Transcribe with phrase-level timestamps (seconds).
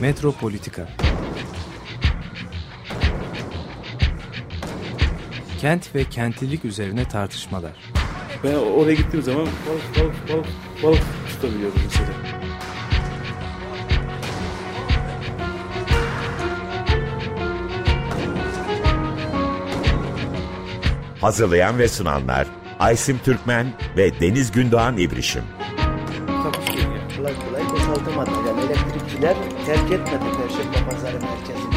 [0.00, 0.88] Metropolitika
[5.60, 7.72] Kent ve kentlilik üzerine tartışmalar.
[8.44, 10.46] Ben oraya gittiğim zaman balık balık balık
[10.82, 12.08] balık tutabiliyordum mesela.
[21.20, 22.46] Hazırlayan ve sunanlar
[22.78, 25.44] Aysim Türkmen ve Deniz Gündoğan İbrişim.
[29.68, 31.74] Terk etmedi Perşembe Pazarı merkezini.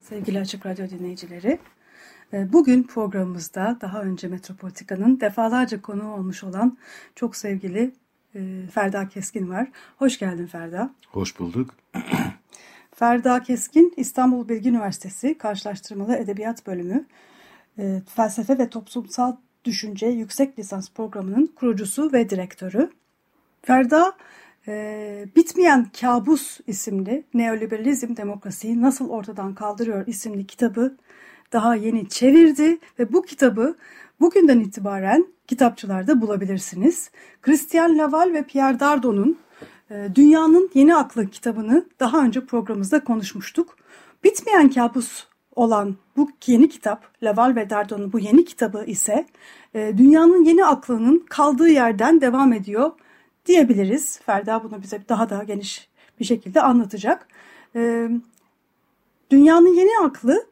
[0.00, 1.58] Sevgili Açık Radyo dinleyicileri,
[2.32, 6.78] e, bugün programımızda daha önce Metropolitika'nın defalarca konuğu olmuş olan
[7.14, 7.92] çok sevgili
[8.34, 9.68] e, Ferda Keskin var.
[9.98, 10.94] Hoş geldin Ferda.
[11.08, 11.74] Hoş bulduk.
[12.94, 17.06] Ferda Keskin, İstanbul Bilgi Üniversitesi Karşılaştırmalı Edebiyat Bölümü
[17.78, 22.90] e, Felsefe ve Toplumsal Düşünce Yüksek Lisans Programı'nın kurucusu ve direktörü.
[23.62, 24.12] Ferda,
[24.68, 30.96] e, Bitmeyen Kabus isimli Neoliberalizm Demokrasiyi Nasıl Ortadan Kaldırıyor isimli kitabı
[31.52, 33.76] daha yeni çevirdi ve bu kitabı
[34.20, 37.10] bugünden itibaren kitapçılarda bulabilirsiniz.
[37.42, 39.38] Christian Laval ve Pierre Dardon'un
[39.90, 43.76] e, Dünyanın Yeni Aklı kitabını daha önce programımızda konuşmuştuk.
[44.24, 49.26] Bitmeyen kabus olan bu yeni kitap, Laval ve Dardon'un bu yeni kitabı ise
[49.74, 52.90] e, dünyanın yeni aklının kaldığı yerden devam ediyor
[53.46, 54.20] diyebiliriz.
[54.26, 55.88] Ferda bunu bize daha da geniş
[56.20, 57.28] bir şekilde anlatacak.
[57.76, 58.08] E,
[59.30, 60.46] dünyanın yeni aklı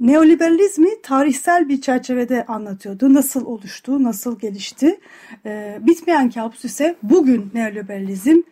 [0.00, 3.14] neoliberalizmi tarihsel bir çerçevede anlatıyordu.
[3.14, 5.00] Nasıl oluştu, nasıl gelişti.
[5.46, 8.42] E, bitmeyen kabus ise bugün neoliberalizm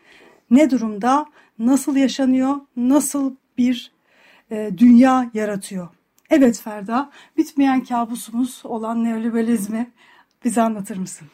[0.50, 1.27] ne durumda,
[1.58, 3.92] nasıl yaşanıyor, nasıl bir
[4.51, 5.89] e, dünya yaratıyor.
[6.31, 9.91] Evet Ferda, bitmeyen kabusumuz olan neoliberalizmi
[10.45, 11.28] bize anlatır mısın?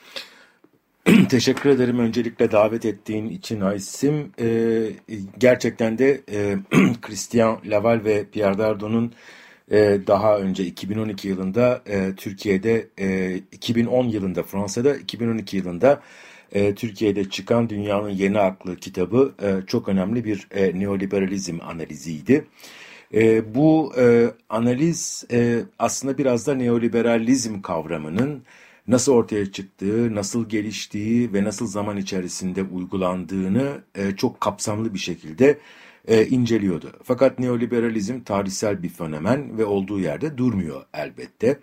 [1.29, 4.33] Teşekkür ederim öncelikle davet ettiğin için Aysim.
[4.41, 4.91] Ee,
[5.39, 6.57] gerçekten de e,
[7.03, 9.13] Christian Laval ve Pierre Dardon'un
[9.71, 16.01] e, daha önce 2012 yılında e, Türkiye'de, e, 2010 yılında Fransa'da, 2012 yılında
[16.53, 22.45] e, Türkiye'de çıkan Dünyanın Yeni Aklı kitabı e, çok önemli bir e, neoliberalizm analiziydi.
[23.55, 28.43] Bu e, analiz e, aslında biraz da neoliberalizm kavramının
[28.89, 35.59] nasıl ortaya çıktığı, nasıl geliştiği ve nasıl zaman içerisinde uygulandığını e, çok kapsamlı bir şekilde
[36.09, 36.93] e, inceliyordu.
[37.05, 41.59] Fakat neoliberalizm tarihsel bir fenomen ve olduğu yerde durmuyor elbette.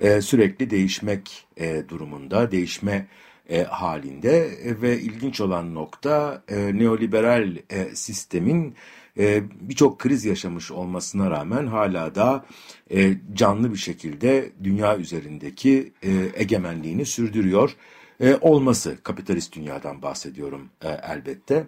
[0.00, 3.06] E, sürekli değişmek e, durumunda, değişme
[3.48, 8.74] e, halinde e, ve ilginç olan nokta e, neoliberal e, sistemin
[9.18, 12.44] e, birçok kriz yaşamış olmasına rağmen hala da
[12.90, 17.76] e, canlı bir şekilde dünya üzerindeki e, egemenliğini sürdürüyor
[18.20, 19.02] e, olması.
[19.02, 20.68] Kapitalist dünyadan bahsediyorum
[21.02, 21.66] elbette.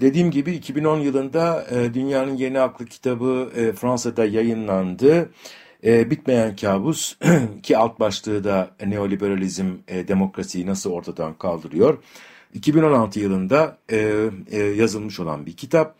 [0.00, 5.30] Dediğim gibi 2010 yılında Dünyanın Yeni Aklı kitabı Fransa'da yayınlandı.
[5.82, 7.16] Bitmeyen kabus
[7.62, 11.98] ki alt başlığı da neoliberalizm demokrasiyi nasıl ortadan kaldırıyor.
[12.54, 15.96] 2016 yılında e, e, yazılmış olan bir kitap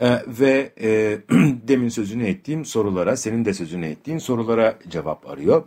[0.00, 1.18] e, ve e,
[1.68, 5.64] demin sözünü ettiğim sorulara, senin de sözünü ettiğin sorulara cevap arıyor.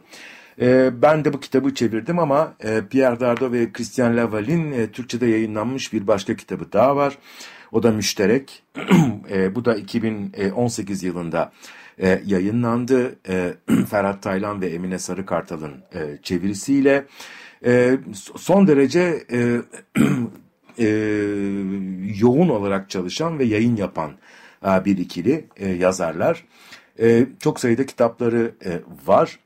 [0.61, 5.25] E, ben de bu kitabı çevirdim ama e, Pierre Dardot ve Christian Laval'in e, Türkçe'de
[5.25, 7.17] yayınlanmış bir başka kitabı daha var.
[7.71, 8.63] O da müşterek.
[9.29, 11.51] e, bu da 2018 yılında
[11.97, 13.15] e, yayınlandı.
[13.29, 13.53] E,
[13.89, 17.05] Ferhat Taylan ve Emine Sarıkartal'ın e, çevirisiyle.
[17.65, 17.97] E,
[18.35, 19.61] son derece e,
[20.79, 20.87] e,
[22.19, 24.11] yoğun olarak çalışan ve yayın yapan
[24.65, 26.45] e, bir ikili e, yazarlar.
[26.99, 29.39] E, çok sayıda kitapları e, var.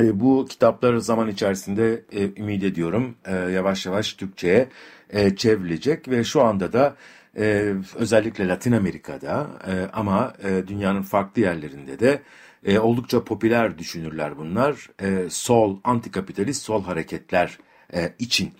[0.00, 4.68] E, bu kitaplar zaman içerisinde e, ümit ediyorum e, yavaş yavaş Türkçe'ye
[5.10, 6.96] e, çevrilecek ve şu anda da
[7.36, 12.22] e, özellikle Latin Amerika'da e, ama e, dünyanın farklı yerlerinde de
[12.66, 14.90] e, oldukça popüler düşünürler bunlar.
[15.02, 17.58] E, sol, antikapitalist sol hareketler
[17.94, 18.52] e, için.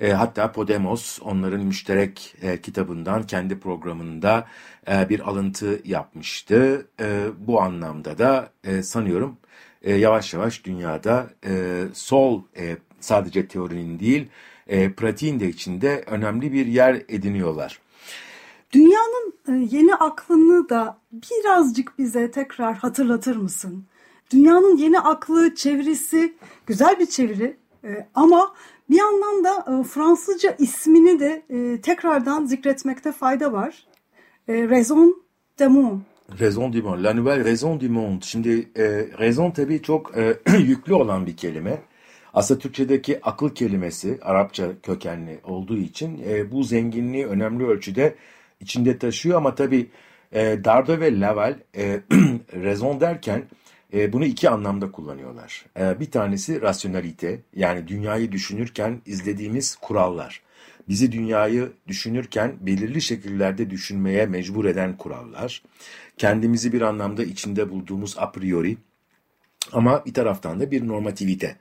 [0.00, 4.46] E, hatta Podemos onların müşterek e, kitabından kendi programında
[4.90, 6.88] e, bir alıntı yapmıştı.
[7.00, 9.36] E, bu anlamda da e, sanıyorum
[9.82, 14.28] e, yavaş yavaş dünyada e, sol e, sadece teorinin değil
[14.68, 17.78] e, pratiğin de içinde önemli bir yer ediniyorlar.
[18.72, 23.84] Dünyanın e, yeni aklını da birazcık bize tekrar hatırlatır mısın?
[24.32, 26.34] Dünyanın yeni aklı çevirisi
[26.66, 28.54] güzel bir çeviri e, ama
[28.90, 31.42] bir yandan da e, Fransızca ismini de
[31.82, 33.86] tekrardan zikretmekte fayda var.
[34.48, 35.22] Raison
[35.58, 36.02] de monde.
[36.40, 37.02] Raison du monde.
[37.02, 38.20] La nouvelle raison du monde.
[38.22, 41.82] Şimdi e, raison tabii çok e, yüklü olan bir kelime.
[42.34, 48.14] Aslında Türkçedeki akıl kelimesi Arapça kökenli olduğu için e, bu zenginliği önemli ölçüde
[48.60, 49.90] içinde taşıyor ama tabii
[50.32, 52.00] e, Dardo ve Laval e,
[52.54, 53.44] rezon derken
[53.92, 55.66] e, bunu iki anlamda kullanıyorlar.
[55.80, 60.42] E, bir tanesi rasyonalite yani dünyayı düşünürken izlediğimiz kurallar.
[60.88, 65.62] Bizi dünyayı düşünürken belirli şekillerde düşünmeye mecbur eden kurallar.
[66.18, 68.76] Kendimizi bir anlamda içinde bulduğumuz a priori
[69.72, 71.56] ama bir taraftan da bir normativite.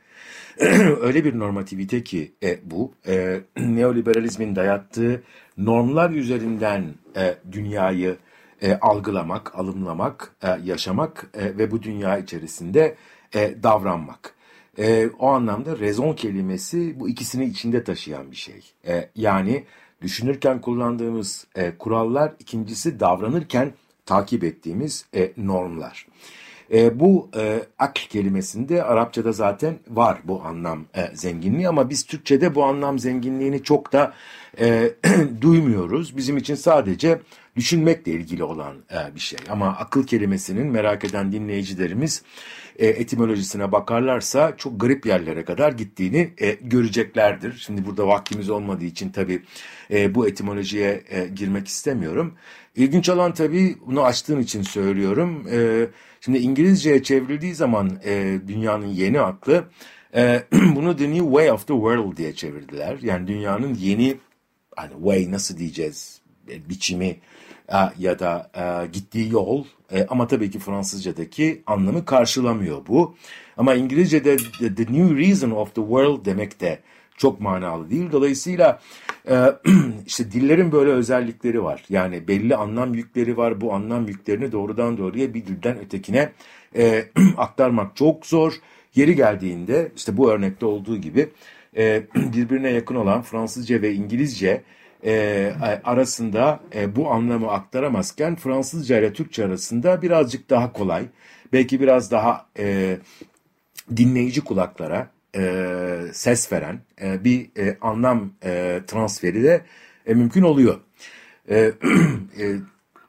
[1.01, 5.23] Öyle bir normativite ki e, bu e, neoliberalizmin dayattığı
[5.57, 6.85] normlar üzerinden
[7.15, 8.17] e, dünyayı
[8.61, 12.95] e, algılamak, alımlamak, e, yaşamak e, ve bu dünya içerisinde
[13.35, 14.33] e, davranmak.
[14.77, 18.71] E, o anlamda rezon kelimesi bu ikisini içinde taşıyan bir şey.
[18.87, 19.65] E, yani
[20.01, 23.73] düşünürken kullandığımız e, kurallar, ikincisi davranırken
[24.05, 26.05] takip ettiğimiz e, normlar.
[26.73, 32.55] E, bu e, akl kelimesinde Arapçada zaten var bu anlam e, zenginliği ama biz Türkçe'de
[32.55, 34.13] bu anlam zenginliğini çok da
[34.59, 34.91] e,
[35.41, 36.17] duymuyoruz.
[36.17, 37.19] Bizim için sadece
[37.55, 39.39] düşünmekle ilgili olan e, bir şey.
[39.49, 42.23] Ama akıl kelimesinin merak eden dinleyicilerimiz
[42.79, 47.57] e, etimolojisine bakarlarsa çok garip yerlere kadar gittiğini e, göreceklerdir.
[47.57, 49.41] Şimdi burada vaktimiz olmadığı için tabii
[49.91, 52.33] e, bu etimolojiye e, girmek istemiyorum.
[52.79, 55.47] İlginç olan tabii bunu açtığın için söylüyorum.
[55.51, 55.87] E,
[56.21, 59.63] şimdi İngilizceye çevrildiği zaman e, dünyanın yeni aklı
[60.15, 62.97] e, bunu The New Way of the World diye çevirdiler.
[63.01, 64.17] Yani dünyanın yeni
[64.75, 67.19] hani way nasıl diyeceğiz e, biçimi
[67.69, 73.15] e, ya da e, gittiği yol e, ama tabii ki Fransızcadaki anlamı karşılamıyor bu.
[73.57, 76.79] Ama İngilizce'de the, the new reason of the world demek de
[77.19, 78.11] çok manalı değil.
[78.11, 78.79] Dolayısıyla
[79.29, 79.35] e,
[80.05, 81.83] işte dillerin böyle özellikleri var.
[81.89, 83.61] Yani belli anlam yükleri var.
[83.61, 86.29] Bu anlam yüklerini doğrudan doğruya bir dilden ötekine
[86.77, 87.05] e,
[87.37, 88.53] aktarmak çok zor.
[88.95, 91.29] Yeri geldiğinde işte bu örnekte olduğu gibi
[91.77, 94.63] e, birbirine yakın olan Fransızca ve İngilizce
[95.05, 101.05] e, arasında e, bu anlamı aktaramazken Fransızca ile Türkçe arasında birazcık daha kolay,
[101.53, 102.97] belki biraz daha e,
[103.95, 109.65] dinleyici kulaklara e, ses veren e, bir e, anlam e, transferi de
[110.05, 110.79] e, mümkün oluyor.
[111.49, 111.57] E,
[112.39, 112.55] e,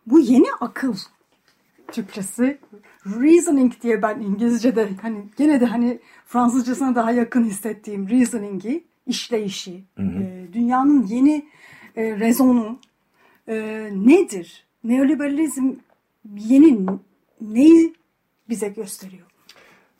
[0.06, 0.94] bu yeni akıl
[1.92, 2.58] Türkçesi
[3.06, 10.02] reasoning diye ben İngilizce'de hani gene de hani Fransızcasına daha yakın hissettiğim reasoning'i işleyişi, hı
[10.02, 10.22] hı.
[10.22, 11.48] E, dünyanın yeni
[11.96, 12.78] e, rezonu
[13.48, 13.54] e,
[13.92, 14.64] nedir?
[14.84, 15.72] Neoliberalizm
[16.36, 16.86] yeni
[17.40, 17.94] neyi
[18.48, 19.26] bize gösteriyor?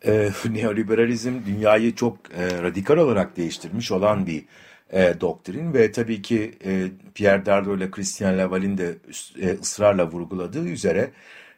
[0.05, 4.45] E, neoliberalizm dünyayı çok e, radikal olarak değiştirmiş olan bir
[4.93, 8.95] e, doktrin ve tabii ki e, Pierre Dardot ile Christian Laval'in de
[9.41, 11.11] e, ısrarla vurguladığı üzere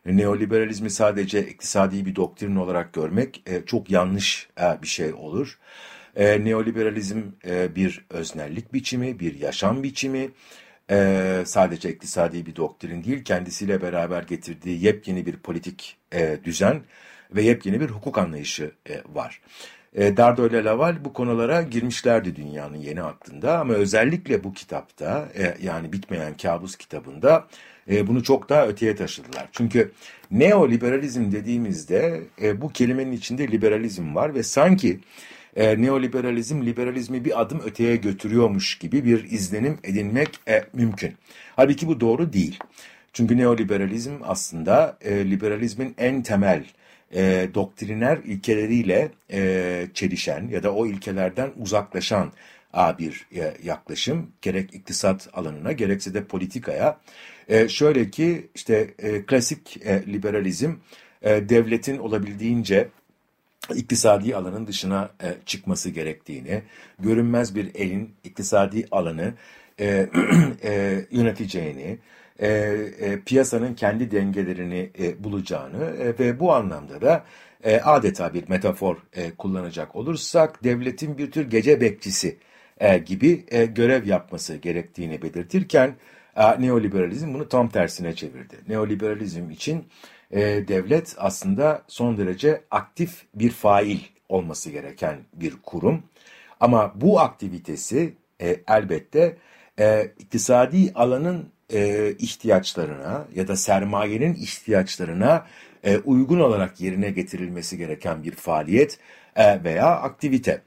[0.06, 5.60] neoliberalizmi sadece iktisadi bir doktrin olarak görmek e, çok yanlış e, bir şey olur.
[6.16, 10.30] E, neoliberalizm e, bir öznellik biçimi, bir yaşam biçimi.
[10.92, 16.82] E, sadece iktisadi bir doktrin değil, kendisiyle beraber getirdiği yepyeni bir politik e, düzen
[17.36, 19.42] ve yepyeni bir hukuk anlayışı e, var.
[19.96, 25.58] E, Dardo ile Laval bu konulara girmişlerdi dünyanın yeni aklında ama özellikle bu kitapta e,
[25.62, 27.48] yani Bitmeyen Kabus kitabında
[27.92, 29.50] e, bunu çok daha öteye taşıdılar.
[29.52, 29.92] Çünkü
[30.32, 35.00] neoliberalizm dediğimizde e, bu kelimenin içinde liberalizm var ve sanki
[35.56, 41.14] e, neoliberalizm liberalizmi bir adım öteye götürüyormuş gibi bir izlenim edinmek e, mümkün.
[41.56, 42.60] Halbuki bu doğru değil.
[43.14, 46.66] Çünkü neoliberalizm aslında e, liberalizmin en temel
[47.16, 52.32] e, doktriner ilkeleriyle e, çelişen ya da o ilkelerden uzaklaşan
[53.00, 57.00] bir e, yaklaşım gerek iktisat alanına gerekse de politikaya.
[57.48, 60.72] E, şöyle ki işte e, klasik e, liberalizm
[61.22, 62.88] e, devletin olabildiğince
[63.76, 66.62] iktisadi alanın dışına e, çıkması gerektiğini,
[67.00, 69.34] görünmez bir elin iktisadi alanı
[69.80, 69.86] e,
[70.64, 71.98] e, yöneteceğini,
[72.40, 77.24] e, e, piyasanın kendi dengelerini e, bulacağını e, ve bu anlamda da
[77.64, 82.38] e, adeta bir metafor e, kullanacak olursak devletin bir tür gece bekçisi
[82.80, 85.96] e, gibi e, görev yapması gerektiğini belirtirken
[86.36, 88.56] e, neoliberalizm bunu tam tersine çevirdi.
[88.68, 89.88] Neoliberalizm için
[90.32, 94.00] e, devlet aslında son derece aktif bir fail
[94.30, 96.04] olması gereken bir kurum.
[96.60, 99.38] Ama bu aktivitesi e, elbette
[99.80, 105.46] e, iktisadi alanın e, ihtiyaçlarına ya da sermayenin ihtiyaçlarına
[105.84, 109.00] e, uygun olarak yerine getirilmesi gereken bir faaliyet
[109.36, 110.62] e, veya aktivite.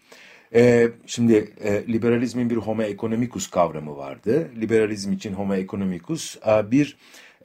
[0.54, 4.48] E, şimdi e, liberalizmin bir homo economicus kavramı vardı.
[4.60, 6.96] Liberalizm için homo economicus e, bir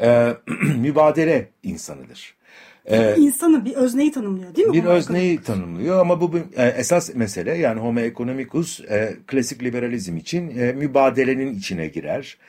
[0.02, 0.34] e,
[0.78, 2.36] mübadele insanıdır.
[2.86, 4.74] Ee, İnsanı bir özneyi tanımlıyor değil mi?
[4.74, 10.58] Bir özneyi tanımlıyor ama bu e, esas mesele yani homo economicus e, klasik liberalizm için
[10.58, 12.38] e, mübadelenin içine girer.
[12.38, 12.42] E,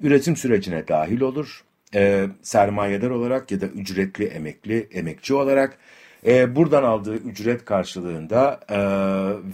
[0.00, 1.64] üretim sürecine dahil olur.
[1.94, 5.78] E, sermayedar olarak ya da ücretli emekli emekçi olarak
[6.26, 8.78] e, buradan aldığı ücret karşılığında e,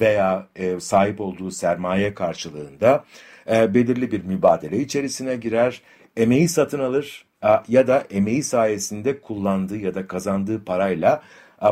[0.01, 3.05] veya e, sahip olduğu sermaye karşılığında
[3.51, 5.83] e, belirli bir mübadele içerisine girer.
[6.17, 7.27] Emeği satın alır
[7.69, 11.23] ya da emeği sayesinde kullandığı ya da kazandığı parayla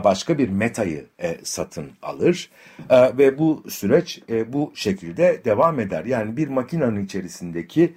[0.05, 2.51] başka bir metayı e, satın alır
[2.91, 6.05] e, ve bu süreç e, bu şekilde devam eder.
[6.05, 7.95] Yani bir makinenin içerisindeki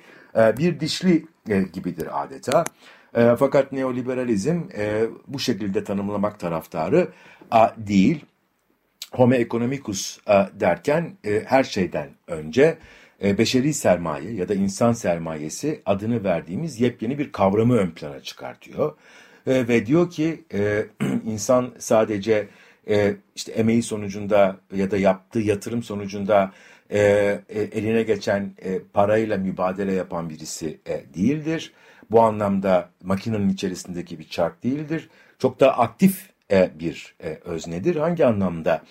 [0.57, 1.25] bir dişli
[1.73, 2.63] gibidir adeta.
[3.13, 4.61] Fakat neoliberalizm
[5.27, 7.07] bu şekilde tanımlamak taraftarı
[7.77, 8.25] değil.
[9.11, 10.19] Homo economicus
[10.59, 12.77] derken her şeyden önce
[13.23, 18.95] e, beşeri sermaye ya da insan sermayesi adını verdiğimiz yepyeni bir kavramı ön plana çıkartıyor.
[19.47, 20.85] E, ve diyor ki e,
[21.25, 22.47] insan sadece
[23.35, 26.51] işte emeği sonucunda ya da yaptığı yatırım sonucunda
[26.89, 28.55] eline geçen
[28.93, 30.79] parayla mübadele yapan birisi
[31.15, 31.73] değildir.
[32.11, 35.09] Bu anlamda makinenin içerisindeki bir çark değildir.
[35.39, 37.15] Çok da aktif bir
[37.45, 37.95] öznedir.
[37.95, 38.81] Hangi anlamda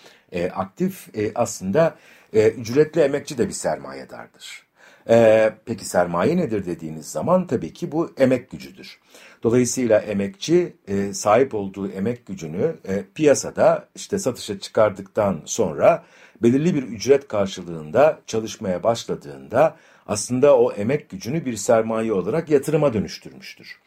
[0.54, 1.08] aktif?
[1.34, 1.96] Aslında
[2.32, 4.67] e, ücretli emekçi de bir sermayedardır.
[5.08, 8.98] E, peki sermaye nedir dediğiniz zaman tabii ki bu emek gücüdür.
[9.42, 16.04] Dolayısıyla emekçi e, sahip olduğu emek gücünü e, piyasada işte satışa çıkardıktan sonra
[16.42, 23.80] belirli bir ücret karşılığında çalışmaya başladığında aslında o emek gücünü bir sermaye olarak yatırıma dönüştürmüştür.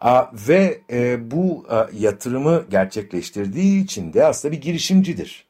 [0.00, 5.45] A, ve e, bu a, yatırımı gerçekleştirdiği için de aslında bir girişimcidir.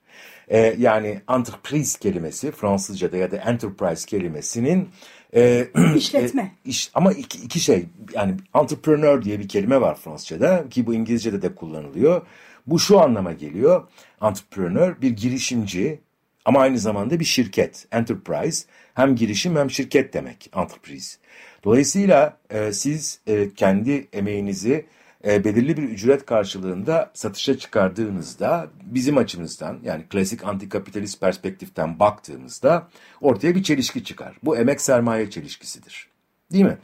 [0.49, 4.89] E, yani entreprise kelimesi Fransızca'da ya da enterprise kelimesinin
[5.35, 6.43] e, işletme.
[6.43, 10.95] E, iş, ama iki, iki şey yani entrepreneur diye bir kelime var Fransızca'da ki bu
[10.95, 12.23] İngilizce'de de kullanılıyor.
[12.67, 13.89] Bu şu anlama geliyor.
[14.23, 16.01] Entrepreneur bir girişimci
[16.45, 17.87] ama aynı zamanda bir şirket.
[17.93, 21.19] Enterprise hem girişim hem şirket demek entreprise.
[21.65, 24.87] Dolayısıyla e, siz e, kendi emeğinizi
[25.27, 32.89] e, belirli bir ücret karşılığında satışa çıkardığınızda bizim açımızdan yani klasik antikapitalist perspektiften baktığımızda
[33.21, 34.37] ortaya bir çelişki çıkar.
[34.43, 36.09] Bu emek sermaye çelişkisidir.
[36.53, 36.79] Değil mi?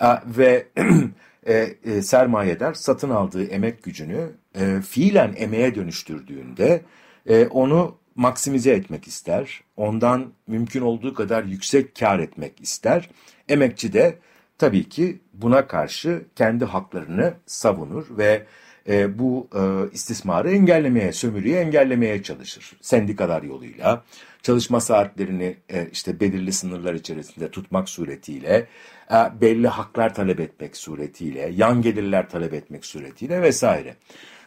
[0.00, 0.66] E, ve
[1.46, 6.82] e, e, sermayedar satın aldığı emek gücünü e, fiilen emeğe dönüştürdüğünde
[7.26, 9.60] e, onu maksimize etmek ister.
[9.76, 13.10] Ondan mümkün olduğu kadar yüksek kar etmek ister.
[13.48, 14.18] Emekçi de
[14.58, 18.46] tabii ki buna karşı kendi haklarını savunur ve
[18.88, 22.76] e, bu e, istismarı engellemeye, sömürüyü engellemeye çalışır.
[22.80, 24.04] Sendikalar yoluyla,
[24.42, 28.66] çalışma saatlerini e, işte belirli sınırlar içerisinde tutmak suretiyle,
[29.10, 33.96] e, belli haklar talep etmek suretiyle, yan gelirler talep etmek suretiyle vesaire.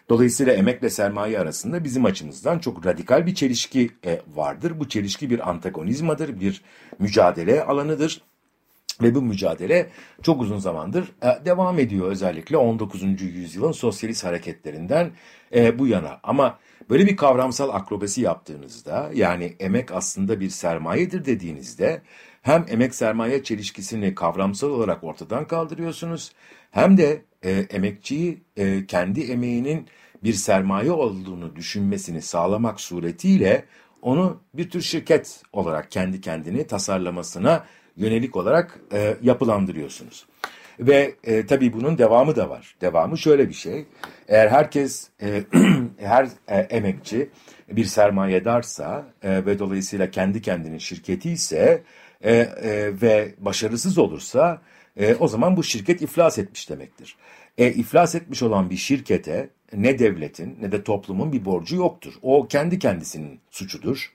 [0.10, 4.80] Dolayısıyla emekle sermaye arasında bizim açımızdan çok radikal bir çelişki e, vardır.
[4.80, 6.62] Bu çelişki bir antagonizmadır, bir
[7.00, 8.22] mücadele alanıdır.
[9.01, 9.89] Ve bu mücadele
[10.24, 13.22] çok uzun zamandır e, devam ediyor özellikle 19.
[13.22, 15.12] yüzyılın sosyalist hareketlerinden
[15.55, 16.20] e, bu yana.
[16.24, 22.01] Ama böyle bir kavramsal akrobasi yaptığınızda yani emek aslında bir sermayedir dediğinizde
[22.41, 26.31] hem emek sermaye çelişkisini kavramsal olarak ortadan kaldırıyorsunuz
[26.72, 28.43] hem de e, emekçiyi
[28.88, 29.88] kendi emeğinin
[30.24, 33.65] bir sermaye olduğunu düşünmesini sağlamak suretiyle
[34.01, 37.65] onu bir tür şirket olarak kendi kendini tasarlamasına
[37.98, 40.25] yönelik olarak e, yapılandırıyorsunuz.
[40.79, 42.75] Ve e, tabii bunun devamı da var.
[42.81, 43.86] Devamı şöyle bir şey.
[44.27, 45.43] Eğer herkes, e,
[45.98, 47.29] her e, emekçi
[47.71, 51.83] bir sermayedarsa e, ve dolayısıyla kendi kendinin şirketi ise
[52.21, 54.62] e, e, ve başarısız olursa
[54.98, 57.15] e, o zaman bu şirket iflas etmiş demektir.
[57.57, 62.13] E, iflas etmiş olan bir şirkete ne devletin ne de toplumun bir borcu yoktur.
[62.21, 64.13] O kendi kendisinin suçudur.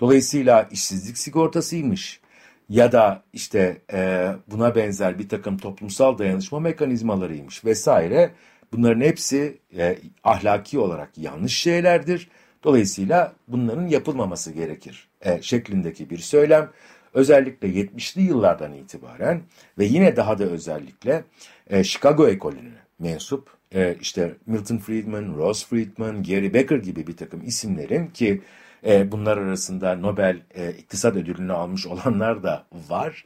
[0.00, 2.20] Dolayısıyla işsizlik sigortasıymış,
[2.68, 8.30] ya da işte e, buna benzer bir takım toplumsal dayanışma mekanizmalarıymış vesaire.
[8.72, 12.28] Bunların hepsi e, ahlaki olarak yanlış şeylerdir.
[12.64, 16.70] Dolayısıyla bunların yapılmaması gerekir e, şeklindeki bir söylem.
[17.14, 19.42] Özellikle 70'li yıllardan itibaren
[19.78, 21.24] ve yine daha da özellikle
[21.70, 27.42] e, Chicago ekolüne mensup e, işte Milton Friedman, Ross Friedman, Gary Becker gibi bir takım
[27.46, 28.42] isimlerin ki
[28.86, 33.24] e, bunlar arasında Nobel e, İktisat Ödülünü almış olanlar da var.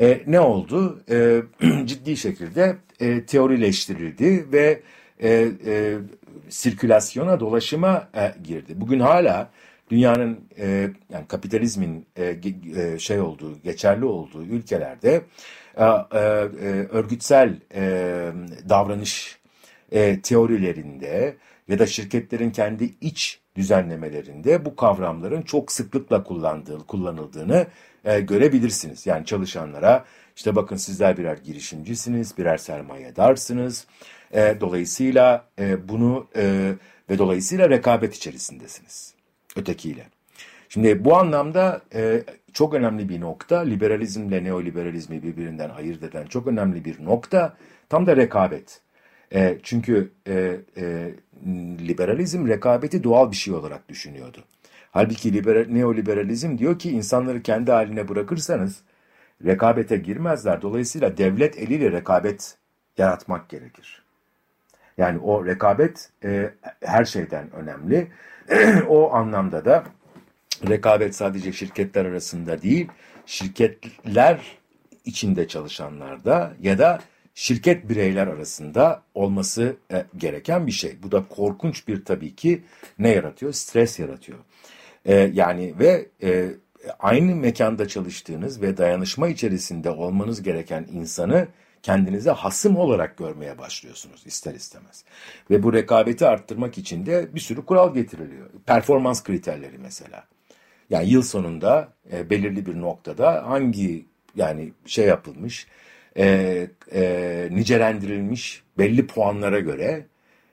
[0.00, 1.02] E, ne oldu?
[1.10, 1.42] E,
[1.86, 4.82] ciddi şekilde e, teorileştirildi ve
[5.20, 5.98] e, e,
[6.48, 8.72] sirkülasyona, dolaşıma e, girdi.
[8.76, 9.50] Bugün hala
[9.90, 12.36] dünyanın e, yani kapitalizmin e,
[12.76, 15.22] e, şey olduğu, geçerli olduğu ülkelerde
[15.76, 16.18] e, e,
[16.90, 17.82] örgütsel e,
[18.68, 19.38] davranış
[19.92, 21.36] e, teorilerinde
[21.68, 27.66] ya da şirketlerin kendi iç düzenlemelerinde bu kavramların çok sıklıkla kullandığı, kullanıldığını
[28.04, 29.06] e, görebilirsiniz.
[29.06, 30.04] Yani çalışanlara
[30.36, 33.86] işte bakın sizler birer girişimcisiniz, birer sermayedarsınız.
[34.32, 36.72] E, dolayısıyla e, bunu e,
[37.10, 39.14] ve dolayısıyla rekabet içerisindesiniz
[39.56, 40.06] ötekiyle.
[40.68, 42.22] Şimdi bu anlamda e,
[42.52, 47.56] çok önemli bir nokta, liberalizmle neoliberalizmi birbirinden ayırt eden çok önemli bir nokta
[47.88, 48.80] tam da rekabet.
[49.34, 51.14] E, çünkü e, e,
[51.88, 54.44] liberalizm rekabeti doğal bir şey olarak düşünüyordu.
[54.90, 58.80] Halbuki liberal, neoliberalizm diyor ki insanları kendi haline bırakırsanız
[59.44, 60.62] rekabete girmezler.
[60.62, 62.56] Dolayısıyla devlet eliyle rekabet
[62.98, 64.02] yaratmak gerekir.
[64.98, 68.06] Yani o rekabet e, her şeyden önemli.
[68.88, 69.84] o anlamda da
[70.68, 72.88] rekabet sadece şirketler arasında değil,
[73.26, 74.58] şirketler
[75.04, 77.00] içinde çalışanlarda ya da
[77.38, 81.02] şirket bireyler arasında olması e, gereken bir şey.
[81.02, 82.62] Bu da korkunç bir tabii ki
[82.98, 83.52] ne yaratıyor?
[83.52, 84.38] Stres yaratıyor.
[85.04, 86.48] E, yani ve e,
[86.98, 91.48] aynı mekanda çalıştığınız ve dayanışma içerisinde olmanız gereken insanı
[91.82, 95.04] kendinize hasım olarak görmeye başlıyorsunuz ister istemez.
[95.50, 98.50] Ve bu rekabeti arttırmak için de bir sürü kural getiriliyor.
[98.66, 100.24] Performans kriterleri mesela.
[100.90, 101.88] Yani yıl sonunda
[102.30, 105.66] belirli bir noktada hangi yani şey yapılmış,
[106.18, 110.06] e, e, nicelendirilmiş belli puanlara göre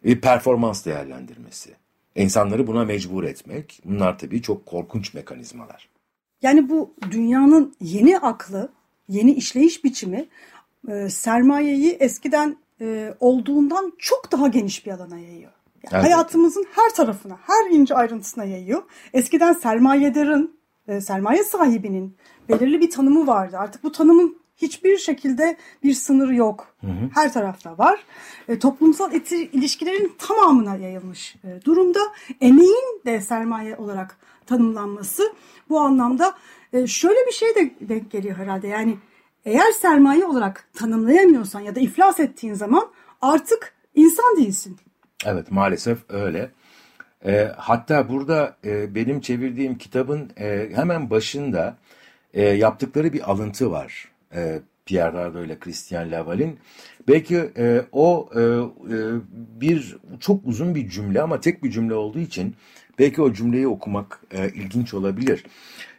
[0.04, 1.70] bir performans değerlendirmesi.
[2.16, 3.82] İnsanları buna mecbur etmek.
[3.86, 5.90] Bunlar tabii çok korkunç mekanizmalar.
[6.42, 8.70] Yani bu dünyanın yeni aklı,
[9.08, 10.28] yeni işleyiş biçimi
[10.90, 15.52] e, sermayeyi eskiden e, olduğundan çok daha geniş bir alana yayıyor.
[15.92, 18.84] Yani hayatımızın her tarafına, her ince ayrıntısına yayıyor.
[19.14, 20.58] Eskiden sermayedarın,
[20.88, 22.18] e, sermaye sahibinin
[22.50, 23.58] belirli bir tanımı vardı.
[23.58, 26.68] Artık bu tanımın hiçbir şekilde bir sınırı yok.
[26.82, 27.10] Hı hı.
[27.14, 28.00] Her tarafta var.
[28.48, 32.00] E, toplumsal eti, ilişkilerin tamamına yayılmış e, durumda.
[32.42, 35.34] Emeğin de sermaye olarak tanımlanması
[35.70, 36.36] bu anlamda
[36.74, 38.68] e, şöyle bir şey de denk geliyor herhalde.
[38.68, 38.98] Yani
[39.46, 42.92] eğer sermaye olarak tanımlayamıyorsan ya da iflas ettiğin zaman
[43.22, 44.78] artık insan değilsin.
[45.26, 46.52] Evet maalesef öyle.
[47.26, 51.78] E, hatta burada e, benim çevirdiğim kitabın e, hemen başında
[52.34, 54.15] e, yaptıkları bir alıntı var.
[54.36, 56.60] E, Pierre Dardo ile Christian Laval'in.
[57.08, 58.98] Belki e, o e, e,
[59.62, 62.56] bir çok uzun bir cümle ama tek bir cümle olduğu için
[63.00, 65.44] belki o cümleyi okumak e, ilginç olabilir.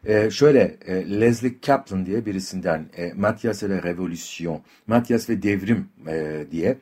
[0.04, 5.88] E, şöyle e, Leslie Kaplan diye birisinden e, Mathias et la Révolution, Mathias ve Devrim
[6.08, 6.78] e, diye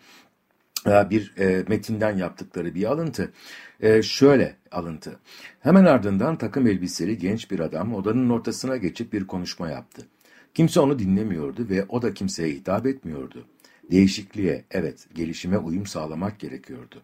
[0.87, 3.33] e, bir e, metinden yaptıkları bir alıntı.
[3.81, 5.19] E, şöyle alıntı.
[5.61, 10.07] Hemen ardından takım elbiseli genç bir adam odanın ortasına geçip bir konuşma yaptı.
[10.55, 13.47] Kimse onu dinlemiyordu ve o da kimseye hitap etmiyordu.
[13.91, 17.03] Değişikliğe, evet, gelişime uyum sağlamak gerekiyordu.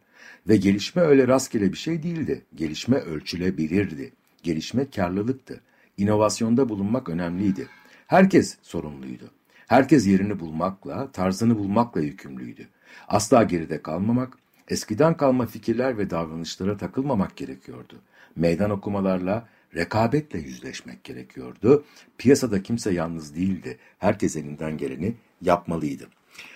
[0.48, 2.42] Ve gelişme öyle rastgele bir şey değildi.
[2.54, 4.12] Gelişme ölçülebilirdi.
[4.42, 5.60] Gelişme karlılıktı.
[5.96, 7.66] İnovasyonda bulunmak önemliydi.
[8.06, 9.30] Herkes sorumluydu.
[9.66, 12.68] Herkes yerini bulmakla, tarzını bulmakla yükümlüydü.
[13.08, 17.94] Asla geride kalmamak, eskiden kalma fikirler ve davranışlara takılmamak gerekiyordu.
[18.36, 21.85] Meydan okumalarla, rekabetle yüzleşmek gerekiyordu.
[22.18, 23.78] Piyasada kimse yalnız değildi.
[23.98, 26.09] Herkes elinden geleni yapmalıydı.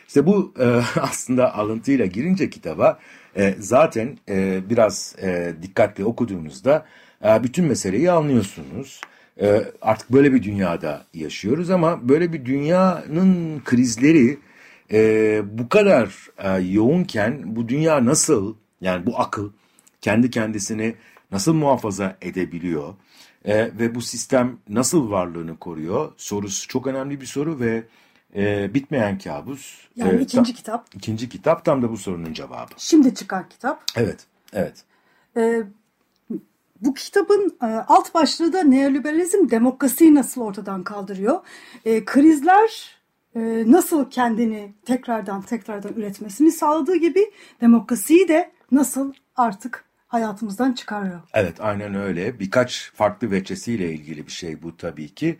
[0.08, 0.64] İşte bu e,
[1.00, 2.98] aslında alıntıyla girince kitaba
[3.36, 6.86] e, zaten e, biraz e, dikkatli okuduğunuzda
[7.24, 9.00] e, bütün meseleyi anlıyorsunuz.
[9.40, 14.38] E, artık böyle bir dünyada yaşıyoruz ama böyle bir dünyanın krizleri
[14.92, 19.50] e, bu kadar e, yoğunken bu dünya nasıl yani bu akıl
[20.00, 20.94] kendi kendisini
[21.34, 22.94] nasıl muhafaza edebiliyor
[23.44, 27.84] e, ve bu sistem nasıl varlığını koruyor sorusu çok önemli bir soru ve
[28.36, 29.88] e, bitmeyen kabus.
[29.96, 30.86] Yani e, ikinci tam, kitap.
[30.94, 32.72] İkinci kitap tam da bu sorunun cevabı.
[32.76, 33.84] Şimdi çıkan kitap.
[33.96, 34.84] Evet, evet.
[35.36, 35.62] E,
[36.80, 41.40] bu kitabın e, alt başlığı da neoliberalizm demokrasiyi nasıl ortadan kaldırıyor?
[41.84, 42.98] E, krizler
[43.36, 51.20] e, nasıl kendini tekrardan tekrardan üretmesini sağladığı gibi demokrasiyi de nasıl artık hayatımızdan çıkarıyor.
[51.34, 52.40] Evet aynen öyle.
[52.40, 55.38] Birkaç farklı veçesiyle ilgili bir şey bu tabii ki.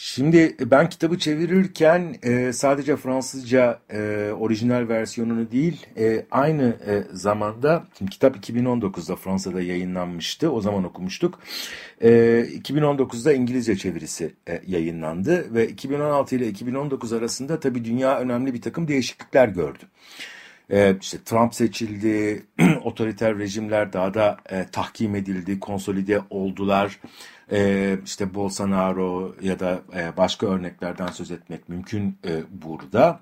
[0.00, 7.84] Şimdi ben kitabı çevirirken e, sadece Fransızca e, orijinal versiyonunu değil e, aynı e, zamanda
[8.10, 11.40] kitap 2019'da Fransa'da yayınlanmıştı o zaman okumuştuk.
[12.00, 18.62] E, 2019'da İngilizce çevirisi e, yayınlandı ve 2016 ile 2019 arasında tabii dünya önemli bir
[18.62, 19.84] takım değişiklikler gördü.
[21.00, 22.42] İşte Trump seçildi,
[22.84, 26.98] otoriter rejimler daha da e, tahkim edildi, konsolide oldular
[27.52, 33.20] e, işte Bolsonaro ya da e, başka örneklerden söz etmek mümkün e, burada.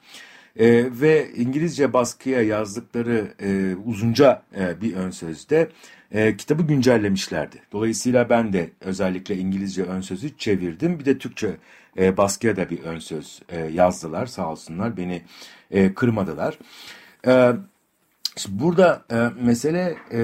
[0.56, 5.68] E, ve İngilizce baskıya yazdıkları e, uzunca e, bir ön sözde
[6.12, 7.56] e, kitabı güncellemişlerdi.
[7.72, 10.98] Dolayısıyla ben de özellikle İngilizce ön sözü çevirdim.
[10.98, 11.56] Bir de Türkçe
[11.98, 15.22] e, baskıya da bir ön söz e, yazdılar sağ olsunlar beni
[15.70, 16.58] e, kırmadılar.
[17.26, 17.52] E,
[18.48, 20.20] Burada e, mesele e,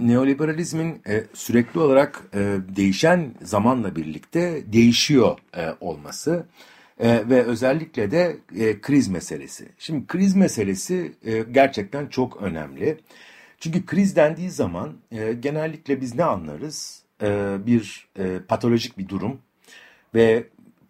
[0.00, 6.46] neoliberalizmin e, sürekli olarak e, değişen zamanla birlikte değişiyor e, olması
[7.00, 9.68] e, ve özellikle de e, kriz meselesi.
[9.78, 12.98] Şimdi kriz meselesi e, gerçekten çok önemli.
[13.58, 17.02] Çünkü kriz dendiği zaman e, genellikle biz ne anlarız?
[17.22, 19.38] E, bir e, patolojik bir durum
[20.14, 20.44] ve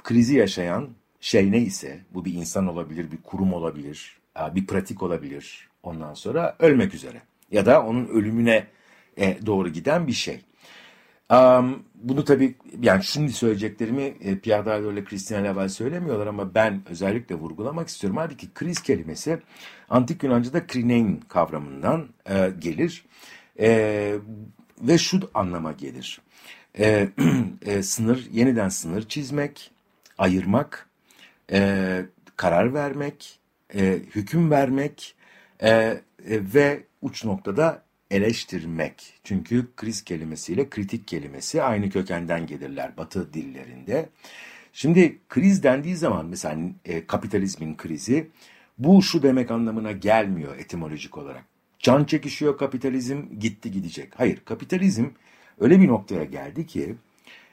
[0.05, 0.89] krizi yaşayan
[1.21, 4.17] şey neyse bu bir insan olabilir, bir kurum olabilir,
[4.55, 8.67] bir pratik olabilir ondan sonra ölmek üzere ya da onun ölümüne
[9.17, 10.41] e, doğru giden bir şey.
[11.95, 17.35] Bunu tabii yani şimdi söyleyeceklerimi e, Pierre Dario ile Christian Laval söylemiyorlar ama ben özellikle
[17.35, 18.17] vurgulamak istiyorum.
[18.17, 19.39] Halbuki kriz kelimesi
[19.91, 23.05] antik Yunanca'da krinein kavramından e, gelir
[23.61, 24.15] e,
[24.81, 26.21] ve şu anlama gelir.
[26.79, 27.09] E,
[27.67, 29.71] e, sınır, yeniden sınır çizmek,
[30.19, 30.89] ayırmak,
[31.53, 32.01] e,
[32.37, 33.39] karar vermek,
[33.75, 35.15] e, hüküm vermek
[35.61, 39.21] e, e, ve uç noktada eleştirmek.
[39.25, 44.09] Çünkü kriz kelimesiyle kritik kelimesi aynı kökenden gelirler Batı dillerinde.
[44.73, 48.31] Şimdi kriz dendiği zaman mesela e, kapitalizmin krizi
[48.79, 51.45] bu şu demek anlamına gelmiyor etimolojik olarak.
[51.79, 54.13] Can çekişiyor kapitalizm gitti gidecek.
[54.17, 55.07] Hayır kapitalizm
[55.61, 56.95] öyle bir noktaya geldi ki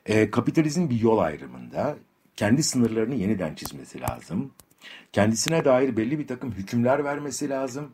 [0.06, 1.98] e, kapitalizm bir yol ayrımında
[2.36, 4.52] kendi sınırlarını yeniden çizmesi lazım.
[5.12, 7.92] Kendisine dair belli bir takım hükümler vermesi lazım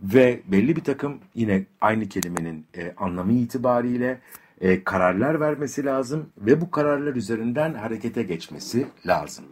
[0.00, 4.20] ve belli bir takım yine aynı kelimenin e, anlamı itibariyle
[4.60, 9.44] e, kararlar vermesi lazım ve bu kararlar üzerinden harekete geçmesi lazım.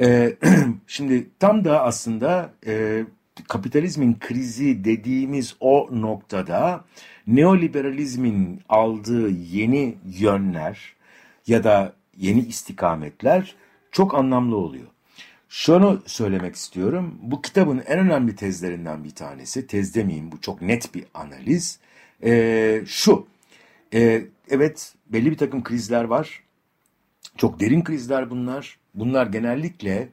[0.00, 0.36] E,
[0.86, 3.04] şimdi tam da aslında e,
[3.48, 6.84] kapitalizmin krizi dediğimiz o noktada
[7.26, 10.96] neoliberalizmin aldığı yeni yönler
[11.46, 13.54] ya da yeni istikametler
[13.92, 14.86] çok anlamlı oluyor.
[15.58, 17.18] Şunu söylemek istiyorum.
[17.22, 21.78] Bu kitabın en önemli tezlerinden bir tanesi, tez demeyeyim bu çok net bir analiz.
[22.24, 23.26] E, şu,
[23.94, 26.42] e, evet belli bir takım krizler var.
[27.36, 28.78] Çok derin krizler bunlar.
[28.94, 30.08] Bunlar genellikle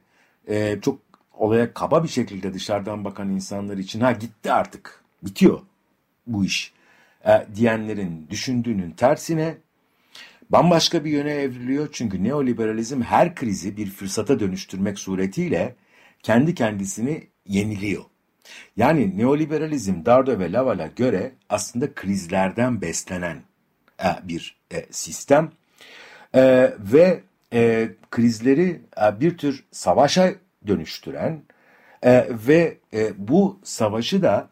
[0.48, 0.98] e, çok
[1.32, 5.60] olaya kaba bir şekilde dışarıdan bakan insanlar için ha gitti artık, bitiyor
[6.26, 6.72] bu iş
[7.26, 9.54] e, diyenlerin düşündüğünün tersine
[10.50, 11.88] bambaşka bir yöne evriliyor.
[11.92, 15.74] Çünkü neoliberalizm her krizi bir fırsata dönüştürmek suretiyle
[16.22, 18.02] kendi kendisini yeniliyor.
[18.76, 23.42] Yani neoliberalizm Dardo ve Laval'a göre aslında krizlerden beslenen
[24.04, 25.52] e, bir e, sistem
[26.34, 27.20] e, ve
[28.10, 28.80] krizleri
[29.20, 30.34] bir tür savaşa
[30.66, 31.42] dönüştüren
[32.30, 32.78] ve
[33.16, 34.48] bu savaşı da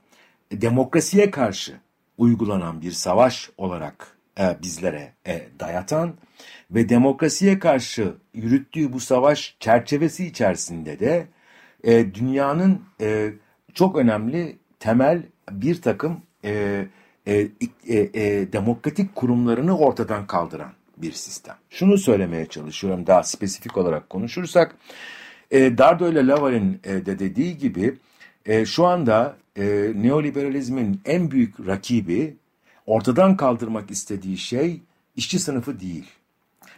[0.52, 1.80] demokrasiye karşı
[2.18, 6.14] uygulanan bir savaş olarak e, bizlere e, dayatan
[6.70, 11.26] ve demokrasiye karşı yürüttüğü bu savaş çerçevesi içerisinde de
[11.84, 13.32] e, dünyanın e,
[13.74, 16.84] çok önemli temel bir takım e,
[17.26, 17.48] e,
[17.88, 21.54] e, e, demokratik kurumlarını ortadan kaldıran bir sistem.
[21.70, 24.76] Şunu söylemeye çalışıyorum daha spesifik olarak konuşursak.
[25.50, 27.98] E, Dardo ile Laval'in e, de dediği gibi
[28.46, 32.36] e, şu anda e, neoliberalizmin en büyük rakibi
[32.86, 34.80] ortadan kaldırmak istediği şey
[35.16, 36.06] işçi sınıfı değil.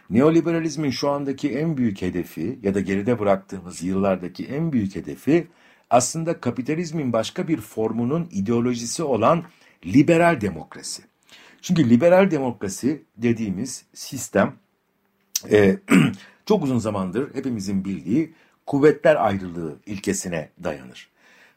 [0.09, 5.47] Neoliberalizmin şu andaki en büyük hedefi ya da geride bıraktığımız yıllardaki en büyük hedefi
[5.89, 9.43] aslında kapitalizmin başka bir formunun ideolojisi olan
[9.85, 11.03] liberal demokrasi.
[11.61, 14.55] Çünkü liberal demokrasi dediğimiz sistem
[15.51, 15.77] e,
[16.45, 18.33] çok uzun zamandır hepimizin bildiği
[18.65, 21.09] kuvvetler ayrılığı ilkesine dayanır.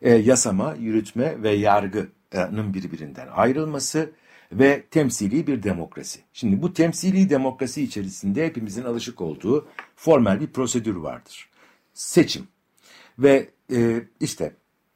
[0.02, 4.10] E, yasama, yürütme ve yargının birbirinden ayrılması
[4.52, 6.20] ve temsili bir demokrasi.
[6.32, 11.48] Şimdi bu temsili demokrasi içerisinde hepimizin alışık olduğu formel bir prosedür vardır.
[11.94, 12.48] Seçim
[13.18, 14.52] ve e, işte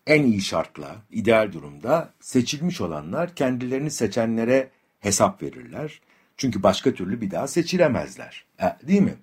[0.07, 6.01] en iyi şartla, ideal durumda seçilmiş olanlar kendilerini seçenlere hesap verirler.
[6.37, 8.45] Çünkü başka türlü bir daha seçilemezler.
[8.62, 9.15] E, değil mi?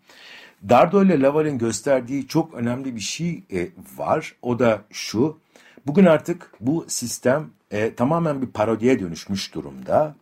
[0.69, 4.35] Dardo ile Laval'in gösterdiği çok önemli bir şey e, var.
[4.41, 5.39] O da şu.
[5.87, 10.15] Bugün artık bu sistem e, tamamen bir parodiye dönüşmüş durumda.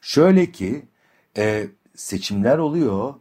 [0.00, 0.82] Şöyle ki
[1.36, 3.14] e, seçimler oluyor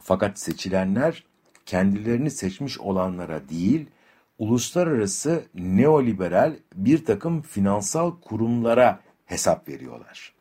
[0.00, 1.24] fakat seçilenler
[1.66, 3.86] kendilerini seçmiş olanlara değil,
[4.38, 10.32] uluslararası neoliberal bir takım finansal kurumlara hesap veriyorlar.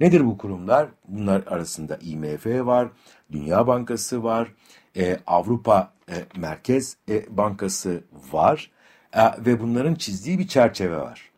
[0.00, 0.88] Nedir bu kurumlar?
[1.08, 2.88] Bunlar arasında IMF var,
[3.32, 4.48] Dünya Bankası var,
[4.96, 8.70] e, Avrupa e, Merkez e, Bankası var
[9.16, 11.30] E, ve bunların çizdiği bir çerçeve var.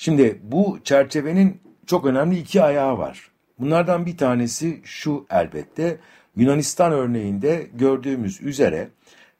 [0.00, 3.30] Şimdi bu çerçevenin çok önemli iki ayağı var.
[3.58, 5.96] Bunlardan bir tanesi şu elbette
[6.36, 8.88] Yunanistan örneğinde gördüğümüz üzere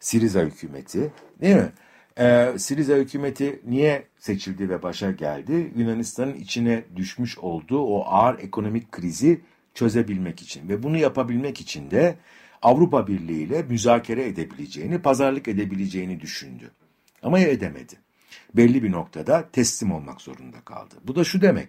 [0.00, 1.72] Siriza hükümeti değil mi?
[2.18, 5.72] Ee, Siriza hükümeti niye seçildi ve başa geldi?
[5.76, 9.40] Yunanistan'ın içine düşmüş olduğu o ağır ekonomik krizi
[9.74, 12.14] çözebilmek için ve bunu yapabilmek için de
[12.62, 16.70] Avrupa Birliği ile müzakere edebileceğini, pazarlık edebileceğini düşündü.
[17.22, 18.07] Ama edemedi.
[18.54, 20.94] Belli bir noktada teslim olmak zorunda kaldı.
[21.04, 21.68] Bu da şu demek.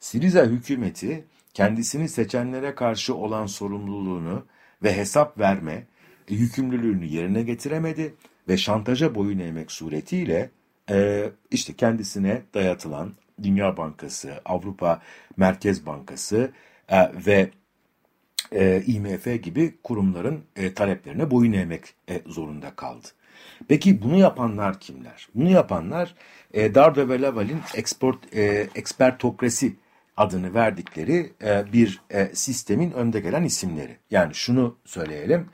[0.00, 4.46] Siriza hükümeti kendisini seçenlere karşı olan sorumluluğunu
[4.82, 5.86] ve hesap verme
[6.28, 8.14] yükümlülüğünü yerine getiremedi
[8.48, 10.50] ve şantaja boyun eğmek suretiyle
[10.90, 15.02] e, işte kendisine dayatılan Dünya Bankası, Avrupa
[15.36, 16.52] Merkez Bankası
[16.88, 17.50] e, ve
[18.52, 23.08] e, IMF gibi kurumların e, taleplerine boyun eğmek e, zorunda kaldı.
[23.68, 25.28] Peki bunu yapanlar kimler?
[25.34, 26.14] Bunu yapanlar
[26.54, 27.60] e, Dardo ve Laval'in
[28.34, 29.76] e, ekspertokrasi
[30.16, 33.96] adını verdikleri e, bir e, sistemin önde gelen isimleri.
[34.10, 35.46] Yani şunu söyleyelim.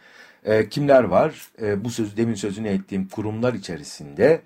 [0.44, 1.48] E, kimler var?
[1.62, 4.42] E, bu söz demin sözünü ettiğim kurumlar içerisinde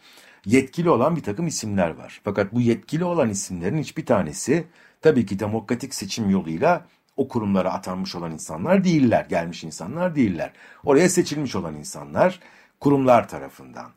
[0.46, 2.20] yetkili olan bir takım isimler var.
[2.24, 4.64] Fakat bu yetkili olan isimlerin hiçbir tanesi
[5.00, 10.52] tabii ki demokratik seçim yoluyla o kurumlara atanmış olan insanlar değiller, gelmiş insanlar değiller.
[10.84, 12.40] Oraya seçilmiş olan insanlar
[12.80, 13.90] kurumlar tarafından.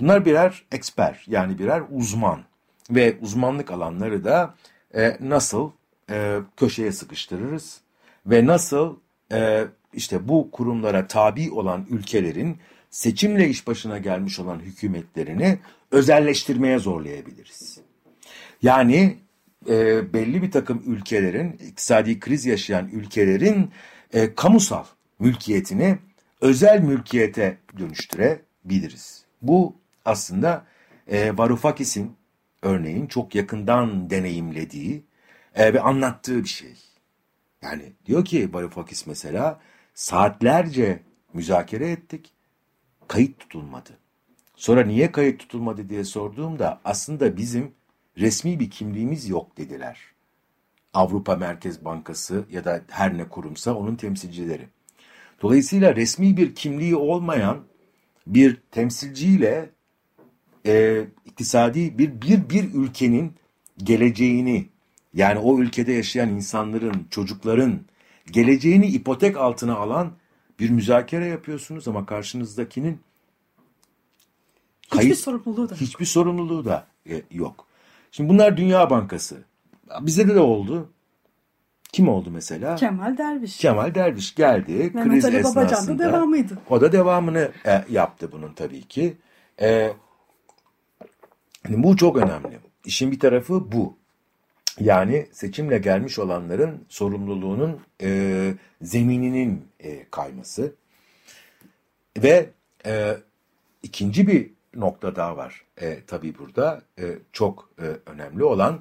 [0.00, 2.44] Bunlar birer eksper yani birer uzman
[2.90, 4.54] ve uzmanlık alanları da
[4.94, 5.70] e, nasıl
[6.10, 7.80] e, köşeye sıkıştırırız
[8.26, 8.96] ve nasıl
[9.32, 12.58] e, işte bu kurumlara tabi olan ülkelerin
[12.90, 15.58] seçimle iş başına gelmiş olan hükümetlerini
[15.90, 17.80] özelleştirmeye zorlayabiliriz.
[18.62, 19.18] Yani
[19.68, 23.70] e, belli bir takım ülkelerin, iktisadi kriz yaşayan ülkelerin
[24.12, 24.84] e, kamusal
[25.18, 25.98] mülkiyetini
[26.40, 29.24] özel mülkiyete dönüştürebiliriz.
[29.42, 30.66] Bu aslında
[31.06, 32.16] e, Varoufakis'in
[32.62, 35.04] örneğin çok yakından deneyimlediği
[35.54, 36.74] e, ve anlattığı bir şey.
[37.62, 39.60] Yani diyor ki Varoufakis mesela
[39.94, 42.32] saatlerce müzakere ettik,
[43.08, 43.90] kayıt tutulmadı.
[44.56, 47.74] Sonra niye kayıt tutulmadı diye sorduğumda aslında bizim
[48.18, 50.00] resmi bir kimliğimiz yok dediler.
[50.94, 54.68] Avrupa Merkez Bankası ya da her ne kurumsa onun temsilcileri.
[55.42, 57.58] Dolayısıyla resmi bir kimliği olmayan
[58.26, 59.70] bir temsilciyle
[60.66, 63.32] e, iktisadi bir, bir, bir ülkenin
[63.78, 64.68] geleceğini
[65.14, 67.80] yani o ülkede yaşayan insanların, çocukların
[68.32, 70.12] geleceğini ipotek altına alan
[70.60, 73.00] bir müzakere yapıyorsunuz ama karşınızdakinin
[74.90, 77.66] kayıt, hiçbir sorumluluğu da hiçbir sorumluluğu da e, yok.
[78.12, 79.44] Şimdi bunlar Dünya Bankası.
[80.00, 80.90] Bize de, de oldu.
[81.92, 82.76] Kim oldu mesela?
[82.76, 83.56] Kemal Derviş.
[83.56, 84.90] Kemal Derviş geldi.
[84.94, 86.58] Mehmet kriz Ali esnasında, Babacan da devamıydı.
[86.70, 89.16] O da devamını e, yaptı bunun tabii ki.
[89.60, 89.68] E,
[91.68, 92.58] yani bu çok önemli.
[92.84, 93.96] İşin bir tarafı bu.
[94.80, 100.74] Yani seçimle gelmiş olanların sorumluluğunun e, zemininin e, kayması.
[102.18, 102.50] Ve
[102.86, 103.16] e,
[103.82, 108.80] ikinci bir nokta daha var e, tabii burada e, çok e, önemli olan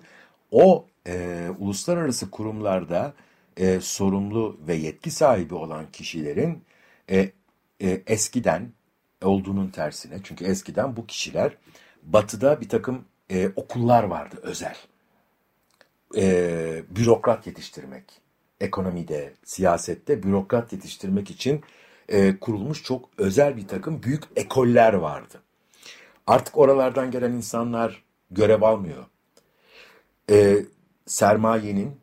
[0.51, 3.13] o e, uluslararası kurumlarda
[3.57, 6.63] e, sorumlu ve yetki sahibi olan kişilerin
[7.09, 7.31] e,
[7.81, 8.71] e, eskiden
[9.23, 11.57] olduğunun tersine çünkü eskiden bu kişiler
[12.03, 14.75] batıda bir takım e, okullar vardı özel
[16.17, 18.03] e, bürokrat yetiştirmek
[18.61, 21.61] ekonomide siyasette bürokrat yetiştirmek için
[22.09, 25.41] e, kurulmuş çok özel bir takım büyük ekoller vardı.
[26.27, 29.05] Artık oralardan gelen insanlar görev almıyor.
[30.31, 30.65] E,
[31.05, 31.97] sermayenin,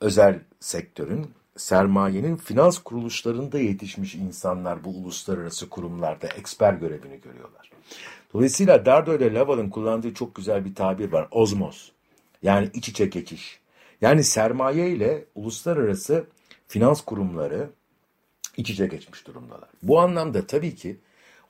[0.00, 7.70] özel sektörün, sermayenin finans kuruluşlarında yetişmiş insanlar bu uluslararası kurumlarda eksper görevini görüyorlar.
[8.34, 11.28] Dolayısıyla Dardo ile Laval'ın kullandığı çok güzel bir tabir var.
[11.30, 11.90] Ozmos.
[12.42, 13.60] Yani iç içe geçiş.
[14.00, 16.26] Yani sermaye ile uluslararası
[16.68, 17.70] finans kurumları
[18.56, 19.68] iç içe geçmiş durumdalar.
[19.82, 21.00] Bu anlamda tabii ki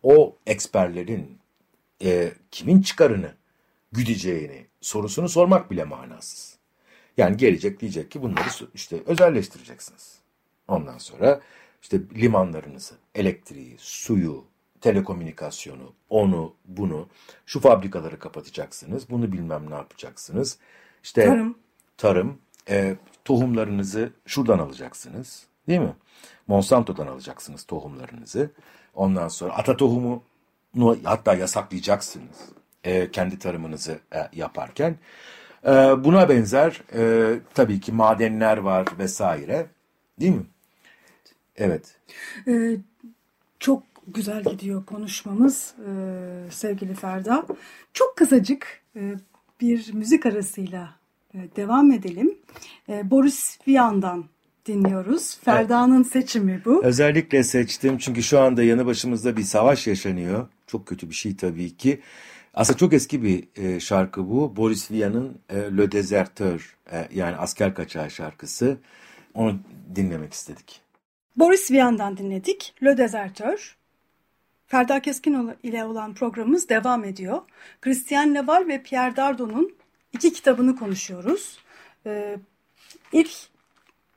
[0.02, 1.38] o eksperlerin
[2.02, 3.34] e, kimin çıkarını
[3.92, 6.58] güdeceğini sorusunu sormak bile manasız.
[7.16, 10.18] Yani gelecek diyecek ki bunları işte özelleştireceksiniz.
[10.68, 11.40] Ondan sonra
[11.82, 14.44] işte limanlarınızı, elektriği, suyu,
[14.80, 17.08] telekomünikasyonu, onu, bunu,
[17.46, 20.58] şu fabrikaları kapatacaksınız, bunu bilmem ne yapacaksınız.
[21.02, 21.58] İşte tarım,
[21.96, 22.38] tarım
[22.68, 25.94] e, tohumlarınızı şuradan alacaksınız, değil mi?
[26.46, 28.50] Monsanto'dan alacaksınız tohumlarınızı.
[28.94, 30.22] Ondan sonra ata tohumu
[31.04, 34.96] hatta yasaklayacaksınız e, kendi tarımınızı e, yaparken.
[35.64, 35.70] E,
[36.04, 39.66] buna benzer e, tabii ki madenler var vesaire
[40.20, 40.46] değil mi?
[41.58, 41.96] Evet.
[42.48, 42.76] Ee,
[43.60, 45.90] çok güzel gidiyor konuşmamız e,
[46.50, 47.46] sevgili Ferda.
[47.92, 49.14] Çok kısacık e,
[49.60, 50.94] bir müzik arasıyla
[51.34, 52.38] e, devam edelim.
[52.88, 54.24] E, Boris Vian'dan
[54.66, 55.38] dinliyoruz.
[55.44, 56.84] Ferda'nın seçimi bu.
[56.84, 60.48] Özellikle seçtim çünkü şu anda yanı başımızda bir savaş yaşanıyor.
[60.66, 62.00] Çok kötü bir şey tabii ki.
[62.58, 64.56] Aslında çok eski bir e, şarkı bu.
[64.56, 68.78] Boris Vian'ın e, Le Deserteur e, yani asker kaçağı şarkısı.
[69.34, 69.58] Onu
[69.96, 70.80] dinlemek istedik.
[71.36, 72.74] Boris Vian'dan dinledik.
[72.82, 73.76] Le Deserteur.
[74.66, 77.42] Ferda Keskin ile olan programımız devam ediyor.
[77.80, 79.74] Christian Leval ve Pierre Dardon'un
[80.12, 81.58] iki kitabını konuşuyoruz.
[82.06, 82.36] Ee,
[83.12, 83.30] ilk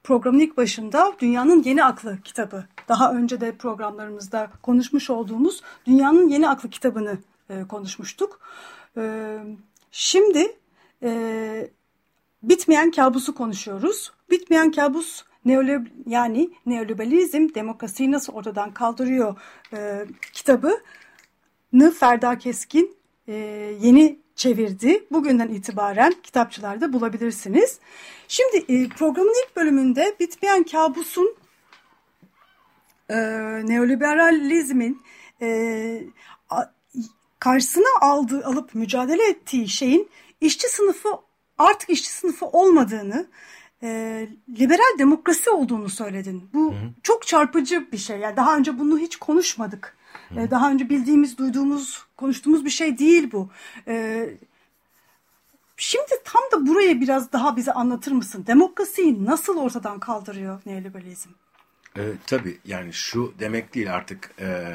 [0.03, 2.65] programın ilk başında Dünyanın Yeni Aklı kitabı.
[2.87, 7.17] Daha önce de programlarımızda konuşmuş olduğumuz Dünyanın Yeni Aklı kitabını
[7.51, 8.39] e, konuşmuştuk.
[8.97, 9.37] E,
[9.91, 10.55] şimdi
[11.03, 11.69] e,
[12.43, 14.11] Bitmeyen Kabusu konuşuyoruz.
[14.29, 19.37] Bitmeyen Kabus Neolib yani neoliberalizm demokrasiyi nasıl ortadan kaldırıyor
[19.73, 22.97] e, kitabını Ferda Keskin
[23.81, 25.05] yeni çevirdi.
[25.11, 27.79] Bugünden itibaren kitapçılarda bulabilirsiniz.
[28.27, 31.35] Şimdi programın ilk bölümünde bitmeyen kabusun
[33.67, 35.01] neoliberalizmin
[37.41, 40.09] karşısına aldığı alıp mücadele ettiği şeyin
[40.41, 41.09] işçi sınıfı
[41.57, 43.27] artık işçi sınıfı olmadığını
[43.83, 43.89] e,
[44.59, 46.49] liberal demokrasi olduğunu söyledin.
[46.53, 46.75] Bu Hı.
[47.03, 48.19] çok çarpıcı bir şey.
[48.19, 49.97] Yani daha önce bunu hiç konuşmadık.
[50.29, 50.51] Hı.
[50.51, 53.49] Daha önce bildiğimiz, duyduğumuz, konuştuğumuz bir şey değil bu.
[53.87, 54.29] E,
[55.77, 58.43] şimdi tam da buraya biraz daha bize anlatır mısın?
[58.47, 61.29] Demokrasiyi nasıl ortadan kaldırıyor neoliberalizm?
[61.97, 64.71] E, tabii yani şu demek değil artık e,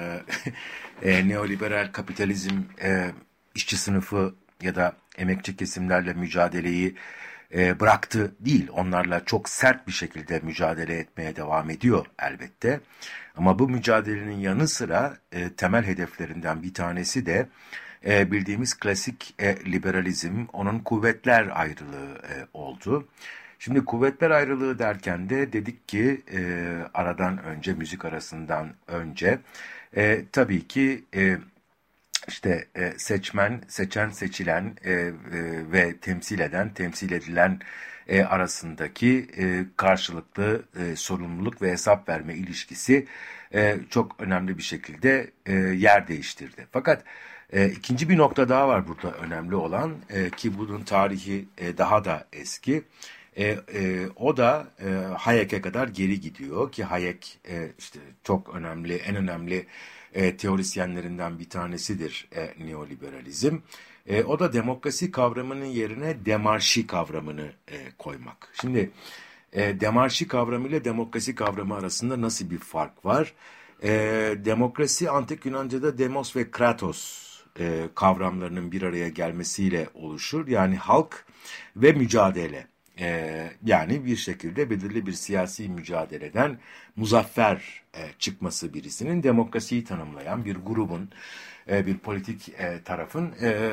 [1.02, 3.10] e, neoliberal kapitalizm e,
[3.54, 6.96] işçi sınıfı ya da emekçi kesimlerle mücadeleyi
[7.54, 8.68] e, bıraktı değil.
[8.72, 12.80] Onlarla çok sert bir şekilde mücadele etmeye devam ediyor elbette.
[13.36, 17.46] Ama bu mücadelenin yanı sıra e, temel hedeflerinden bir tanesi de
[18.06, 23.08] e, bildiğimiz klasik e, liberalizm, onun kuvvetler ayrılığı e, oldu.
[23.58, 26.40] Şimdi kuvvetler ayrılığı derken de dedik ki e,
[26.94, 29.38] aradan önce, müzik arasından önce
[29.96, 31.04] e, tabii ki...
[31.16, 31.38] E,
[32.28, 35.12] işte e, seçmen, seçen, seçilen e, e,
[35.72, 37.60] ve temsil eden, temsil edilen
[38.08, 43.06] e, arasındaki e, karşılıklı e, sorumluluk ve hesap verme ilişkisi
[43.54, 46.66] e, çok önemli bir şekilde e, yer değiştirdi.
[46.72, 47.04] Fakat
[47.52, 52.04] e, ikinci bir nokta daha var burada önemli olan e, ki bunun tarihi e, daha
[52.04, 52.76] da eski.
[52.76, 52.82] E,
[53.38, 59.16] e, o da e, Hayek'e kadar geri gidiyor ki Hayek e, işte çok önemli, en
[59.16, 59.66] önemli
[60.14, 63.56] e, teorisyenlerinden bir tanesidir e, neoliberalizm.
[64.06, 68.52] E, o da demokrasi kavramının yerine demarşi kavramını e, koymak.
[68.60, 68.90] Şimdi
[69.52, 73.32] e, demarşi kavramı ile demokrasi kavramı arasında nasıl bir fark var?
[73.82, 73.90] E,
[74.44, 77.26] demokrasi antik Yunanca'da demos ve kratos
[77.58, 80.48] e, kavramlarının bir araya gelmesiyle oluşur.
[80.48, 81.26] Yani halk
[81.76, 82.66] ve mücadele.
[83.00, 86.58] E, yani bir şekilde belirli bir siyasi mücadeleden
[86.96, 91.10] muzaffer e, çıkması birisinin demokrasiyi tanımlayan bir grubun,
[91.68, 93.70] e, bir politik e, tarafın e,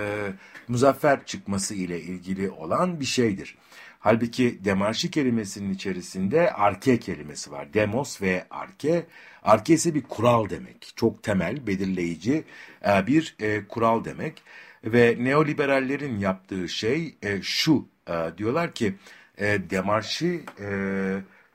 [0.68, 3.56] muzaffer çıkması ile ilgili olan bir şeydir.
[4.00, 7.74] Halbuki demarşi kelimesinin içerisinde arke kelimesi var.
[7.74, 9.06] Demos ve arke.
[9.44, 10.94] Arke ise bir kural demek.
[10.96, 12.44] Çok temel, belirleyici
[12.88, 14.42] e, bir e, kural demek.
[14.84, 18.96] Ve neoliberallerin yaptığı şey e, şu e, diyorlar ki
[19.38, 20.70] e, demarşı e,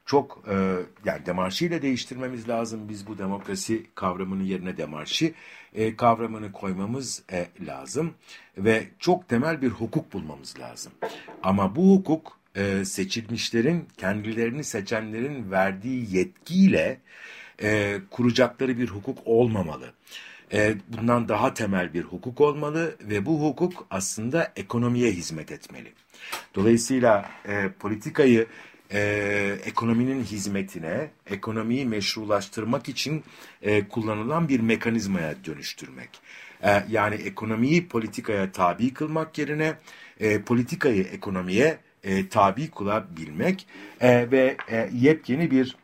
[0.07, 0.55] çok e,
[1.05, 2.89] yani demarşiyle değiştirmemiz lazım.
[2.89, 5.35] Biz bu demokrasi kavramının yerine demarşi
[5.75, 8.15] e, kavramını koymamız e, lazım
[8.59, 10.93] ve çok temel bir hukuk bulmamız lazım.
[11.43, 17.01] Ama bu hukuk e, seçilmişlerin kendilerini seçenlerin verdiği yetkiyle
[17.63, 19.93] e, kuracakları bir hukuk olmamalı.
[20.53, 25.93] E, bundan daha temel bir hukuk olmalı ve bu hukuk aslında ekonomiye hizmet etmeli.
[26.55, 28.47] Dolayısıyla e, politikayı
[28.93, 29.01] e,
[29.65, 33.25] ekonominin hizmetine, ekonomiyi meşrulaştırmak için
[33.63, 36.11] e, kullanılan bir mekanizmaya dönüştürmek.
[36.63, 39.75] E, yani ekonomiyi politikaya tabi kılmak yerine
[40.21, 43.67] e, politikayı ekonomiye e, tabi kılabilmek
[44.01, 45.77] e, ve e, yepyeni bir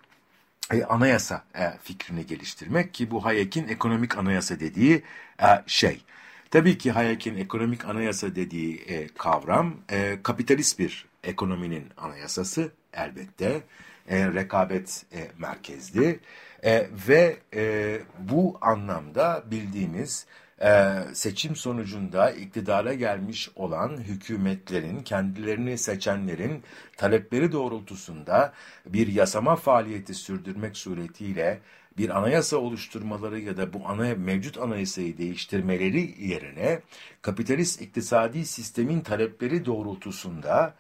[0.73, 5.03] e, anayasa e, fikrini geliştirmek ki bu Hayek'in ekonomik anayasa dediği
[5.43, 6.05] e, şey.
[6.51, 13.63] Tabii ki Hayek'in ekonomik anayasa dediği e, kavram e, kapitalist bir ekonominin anayasası elbette.
[14.09, 16.21] E, rekabet e, merkezli
[16.65, 20.27] e, ve e, bu anlamda bildiğimiz
[20.65, 26.63] e, seçim sonucunda iktidara gelmiş olan hükümetlerin, kendilerini seçenlerin
[26.97, 28.53] talepleri doğrultusunda
[28.87, 31.61] bir yasama faaliyeti sürdürmek suretiyle
[31.99, 36.81] bir anayasa oluşturmaları ya da bu ana mevcut anayasayı değiştirmeleri yerine
[37.23, 40.75] kapitalist iktisadi sistemin talepleri doğrultusunda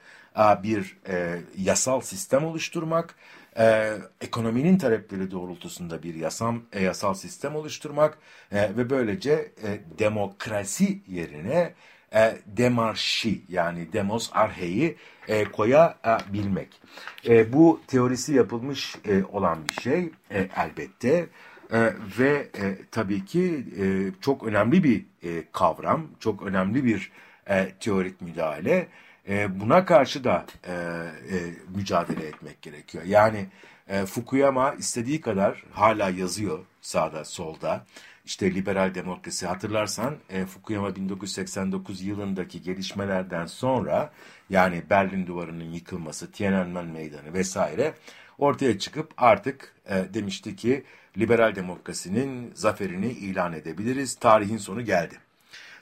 [0.62, 3.14] bir e, yasal sistem oluşturmak,
[3.59, 8.18] e, ekonominin talepleri doğrultusunda bir yasam, e, yasal sistem oluşturmak
[8.52, 11.74] e, ve böylece e, demokrasi yerine
[12.14, 14.96] e, demarşi yani demos arheyi
[15.28, 16.80] e, koyabilmek.
[17.28, 21.26] E, bu teorisi yapılmış e, olan bir şey e, elbette.
[21.72, 23.84] E, ve e, tabii ki e,
[24.20, 27.12] çok önemli bir e, kavram, çok önemli bir
[27.48, 28.88] e, teorik müdahale.
[29.29, 33.05] E, buna karşı da e, e, mücadele etmek gerekiyor.
[33.05, 33.47] Yani
[33.89, 37.87] e, Fukuyama istediği kadar hala yazıyor sağda solda.
[38.25, 44.12] İşte liberal demokrasi hatırlarsan e, Fukuyama 1989 yılındaki gelişmelerden sonra
[44.51, 47.95] yani Berlin Duvarı'nın yıkılması, Tiananmen Meydanı vesaire
[48.39, 50.85] ortaya çıkıp artık e, demişti ki
[51.18, 54.14] liberal demokrasinin zaferini ilan edebiliriz.
[54.14, 55.14] Tarihin sonu geldi.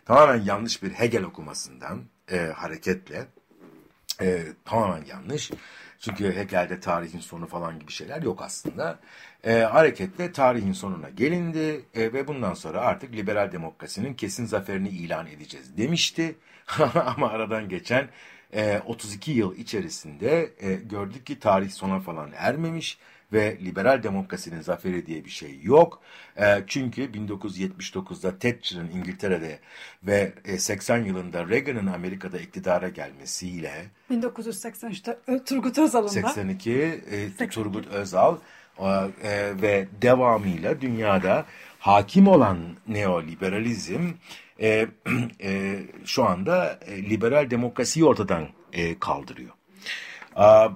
[0.04, 2.02] Tamamen yanlış bir Hegel okumasından
[2.32, 3.26] e, hareketle
[4.20, 5.50] e, tamamen yanlış.
[5.98, 8.98] Çünkü Hegel'de tarihin sonu falan gibi şeyler yok aslında.
[9.44, 15.26] E, hareketle tarihin sonuna gelindi e, ve bundan sonra artık liberal demokrasinin kesin zaferini ilan
[15.26, 16.34] edeceğiz demişti.
[17.16, 18.08] Ama aradan geçen
[18.54, 22.98] e, 32 yıl içerisinde e, gördük ki tarih sona falan ermemiş
[23.32, 26.00] ve liberal demokrasinin zaferi diye bir şey yok.
[26.36, 29.58] E, çünkü 1979'da Thatcher'ın İngiltere'de
[30.02, 36.72] ve e, 80 yılında Reagan'ın Amerika'da iktidara gelmesiyle 1983'te Turgut Özal'ın 82
[37.40, 38.36] e, Turgut Özal
[38.78, 41.46] e, ve devamıyla dünyada
[41.78, 42.58] hakim olan
[42.88, 44.08] neoliberalizm
[44.60, 44.86] e,
[45.42, 49.50] e, şu anda e, liberal demokrasiyi ortadan e, kaldırıyor.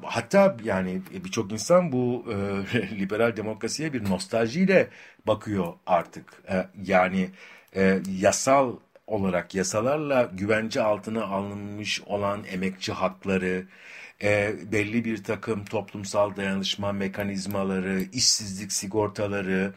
[0.03, 2.37] Hatta yani birçok insan bu e,
[3.01, 4.89] liberal demokrasiye bir nostaljiyle
[5.27, 6.43] bakıyor artık.
[6.51, 7.31] E, yani
[7.77, 8.77] e, yasal
[9.07, 13.65] olarak yasalarla güvence altına alınmış olan emekçi hakları,
[14.23, 19.73] e, belli bir takım toplumsal dayanışma mekanizmaları, işsizlik sigortaları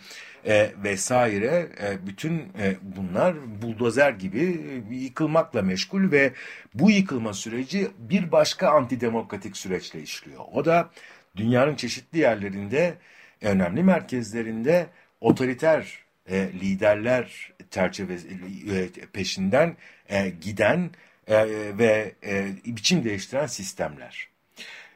[0.48, 4.62] e, vesaire e, bütün e, bunlar buldozer gibi
[4.92, 6.34] yıkılmakla meşgul ve
[6.74, 10.40] bu yıkılma süreci bir başka antidemokratik süreçle işliyor.
[10.54, 10.90] O da
[11.36, 12.94] dünyanın çeşitli yerlerinde
[13.42, 14.88] önemli merkezlerinde
[15.22, 19.76] otoriter e, liderler çerçeve e, peşinden
[20.10, 20.90] e, giden
[21.28, 24.29] e, ve e, biçim değiştiren sistemler.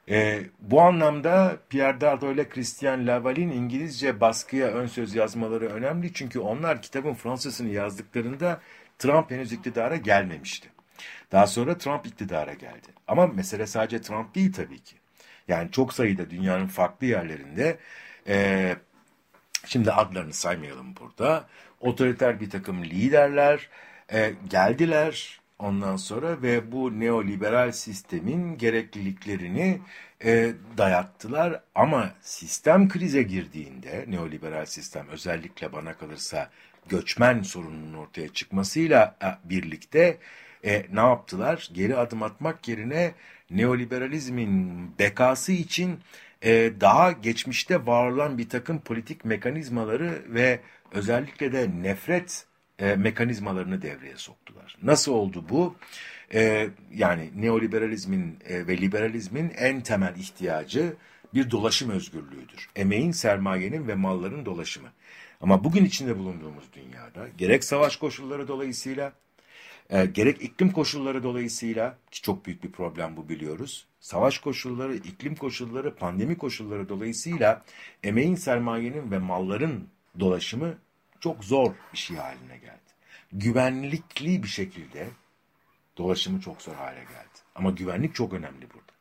[0.10, 6.14] E, bu anlamda Pierre Dardo ile Christian Laval'in İngilizce baskıya ön söz yazmaları önemli.
[6.14, 8.62] Çünkü onlar kitabın Fransızını yazdıklarında
[9.00, 10.70] Trump henüz iktidara gelmemişti.
[11.32, 12.88] Daha sonra Trump iktidara geldi.
[13.08, 14.96] Ama mesele sadece Trump değil tabii ki.
[15.48, 17.78] Yani çok sayıda dünyanın farklı yerlerinde
[18.28, 18.76] e,
[19.66, 21.48] şimdi adlarını saymayalım burada.
[21.80, 23.70] Otoriter bir takım liderler
[24.14, 29.82] e, geldiler ondan sonra ve bu neoliberal sistemin gerekliliklerini
[30.26, 31.62] e, dayattılar.
[31.76, 36.50] Ama sistem krize girdiğinde neoliberal sistem özellikle bana kalırsa
[36.90, 40.18] göçmen sorununun ortaya çıkmasıyla e, birlikte
[40.66, 41.70] e, ne yaptılar?
[41.74, 43.12] Geri adım atmak yerine
[43.52, 46.00] neoliberalizmin bekası için
[46.42, 50.60] e, daha geçmişte var olan bir takım politik mekanizmaları ve
[50.92, 52.46] özellikle de nefret
[52.80, 54.78] e, mekanizmalarını devreye soktular.
[54.84, 55.76] Nasıl oldu bu?
[56.34, 60.94] E, yani neoliberalizmin e, ve liberalizmin en temel ihtiyacı
[61.34, 62.70] bir dolaşım özgürlüğüdür.
[62.76, 64.90] Emeğin, sermayenin ve malların dolaşımı.
[65.42, 69.14] Ama bugün içinde bulunduğumuz dünyada gerek savaş koşulları dolayısıyla
[69.90, 73.86] e, gerek iklim koşulları dolayısıyla ki çok büyük bir problem bu biliyoruz.
[74.00, 77.64] Savaş koşulları, iklim koşulları, pandemi koşulları dolayısıyla
[78.04, 79.88] emeğin, sermayenin ve malların
[80.20, 80.76] dolaşımı
[81.24, 82.80] çok zor bir şey haline geldi.
[83.32, 85.08] Güvenlikli bir şekilde
[85.98, 87.40] dolaşımı çok zor hale geldi.
[87.56, 88.94] Ama güvenlik çok önemli burada.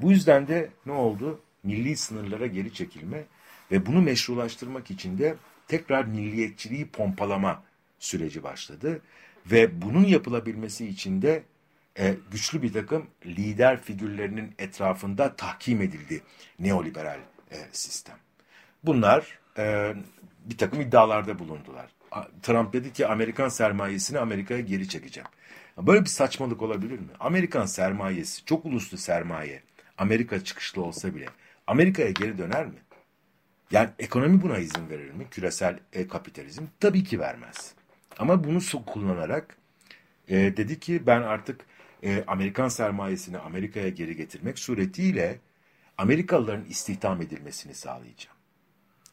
[0.00, 1.40] Bu yüzden de ne oldu?
[1.62, 3.24] Milli sınırlara geri çekilme
[3.70, 5.36] ve bunu meşrulaştırmak için de
[5.68, 7.62] tekrar milliyetçiliği pompalama
[7.98, 9.00] süreci başladı.
[9.46, 11.42] Ve bunun yapılabilmesi için de
[11.98, 16.22] e, güçlü bir takım lider figürlerinin etrafında tahkim edildi
[16.58, 17.20] neoliberal
[17.50, 18.16] e, sistem.
[18.84, 19.94] Bunlar e,
[20.44, 21.86] bir takım iddialarda bulundular.
[22.42, 25.28] Trump dedi ki Amerikan sermayesini Amerika'ya geri çekeceğim.
[25.78, 27.08] Böyle bir saçmalık olabilir mi?
[27.20, 29.62] Amerikan sermayesi, çok uluslu sermaye,
[29.98, 31.26] Amerika çıkışlı olsa bile
[31.66, 32.78] Amerika'ya geri döner mi?
[33.70, 35.26] Yani ekonomi buna izin verir mi?
[35.30, 37.74] Küresel e, kapitalizm tabii ki vermez.
[38.18, 39.56] Ama bunu kullanarak
[40.28, 41.60] e, dedi ki ben artık
[42.02, 45.38] e, Amerikan sermayesini Amerika'ya geri getirmek suretiyle
[45.98, 48.31] Amerikalıların istihdam edilmesini sağlayacağım.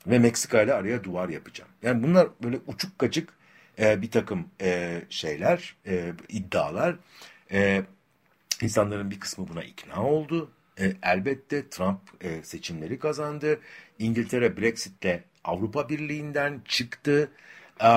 [0.08, 1.72] Ve Meksika ile araya duvar yapacağım.
[1.84, 3.34] Yani bunlar böyle uçuk kaçık
[3.80, 6.96] e, bir takım e, şeyler, e, iddialar.
[7.52, 7.84] E,
[8.62, 10.52] insanların bir kısmı buna ikna oldu.
[10.80, 13.60] E, elbette Trump e, seçimleri kazandı.
[14.00, 17.32] İngiltere Brexit'le Avrupa Birliği'nden çıktı.
[17.84, 17.90] E,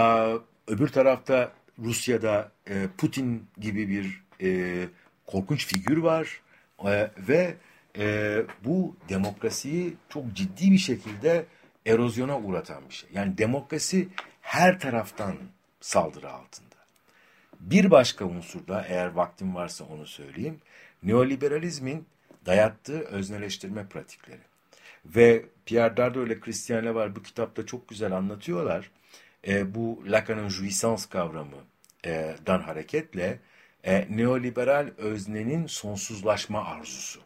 [0.68, 4.88] öbür tarafta Rusya'da e, Putin gibi bir e,
[5.26, 6.40] korkunç figür var.
[6.84, 7.54] E, ve
[7.98, 11.46] e, bu demokrasiyi çok ciddi bir şekilde
[11.86, 13.10] erozyona uğratan bir şey.
[13.12, 14.08] Yani demokrasi
[14.40, 15.36] her taraftan
[15.80, 16.72] saldırı altında.
[17.60, 20.60] Bir başka unsur da eğer vaktim varsa onu söyleyeyim.
[21.02, 22.06] Neoliberalizmin
[22.46, 24.40] dayattığı özneleştirme pratikleri.
[25.04, 28.90] Ve Pierre Dardot ile Christian Levar bu kitapta çok güzel anlatıyorlar.
[29.46, 33.38] E, bu Lacan'ın jouissance kavramından e, hareketle
[33.84, 37.20] e, neoliberal öznenin sonsuzlaşma arzusu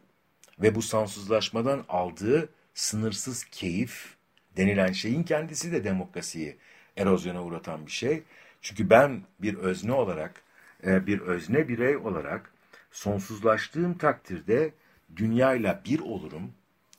[0.59, 4.16] ve bu sonsuzlaşmadan aldığı sınırsız keyif
[4.57, 6.57] denilen şeyin kendisi de demokrasiyi
[6.97, 8.23] erozyona uğratan bir şey.
[8.61, 10.43] Çünkü ben bir özne olarak,
[10.87, 12.53] e, bir özne birey olarak
[12.91, 14.73] sonsuzlaştığım takdirde
[15.17, 16.53] dünyayla bir olurum.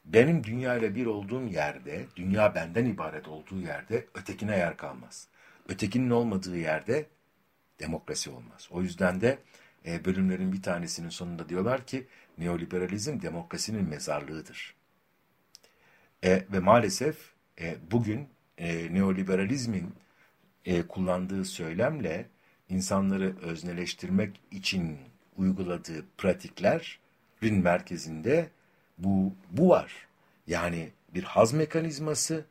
[0.06, 5.28] Benim dünyayla bir olduğum yerde, dünya benden ibaret olduğu yerde ötekine yer kalmaz.
[5.70, 7.06] Ötekinin olmadığı yerde
[7.80, 8.68] demokrasi olmaz.
[8.72, 9.38] O yüzden de
[9.86, 14.76] e, bölümlerin bir tanesinin sonunda diyorlar ki neoliberalizm demokrasinin mezarlığıdır.
[16.24, 18.28] E, ve maalesef e, bugün
[18.58, 19.94] e, neoliberalizmin
[20.66, 22.26] e, kullandığı söylemle
[22.70, 24.98] insanları özneleştirmek için
[25.38, 28.50] uyguladığı pratiklerin merkezinde
[28.98, 30.08] bu, bu var.
[30.48, 32.46] Yani bir haz mekanizması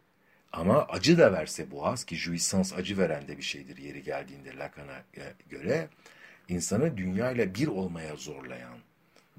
[0.52, 4.56] ama acı da verse bu haz ki jouissance acı veren de bir şeydir yeri geldiğinde
[4.56, 5.02] Lacan'a
[5.50, 5.88] göre
[6.48, 8.78] insanı dünyayla bir olmaya zorlayan,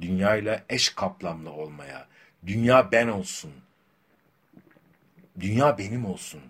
[0.02, 2.08] dünyayla eş kaplamlı olmaya,
[2.46, 3.52] dünya ben olsun,
[5.40, 6.42] dünya benim olsun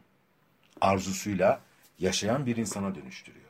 [0.82, 1.62] arzusuyla
[2.00, 3.46] yaşayan bir insana dönüştürüyor.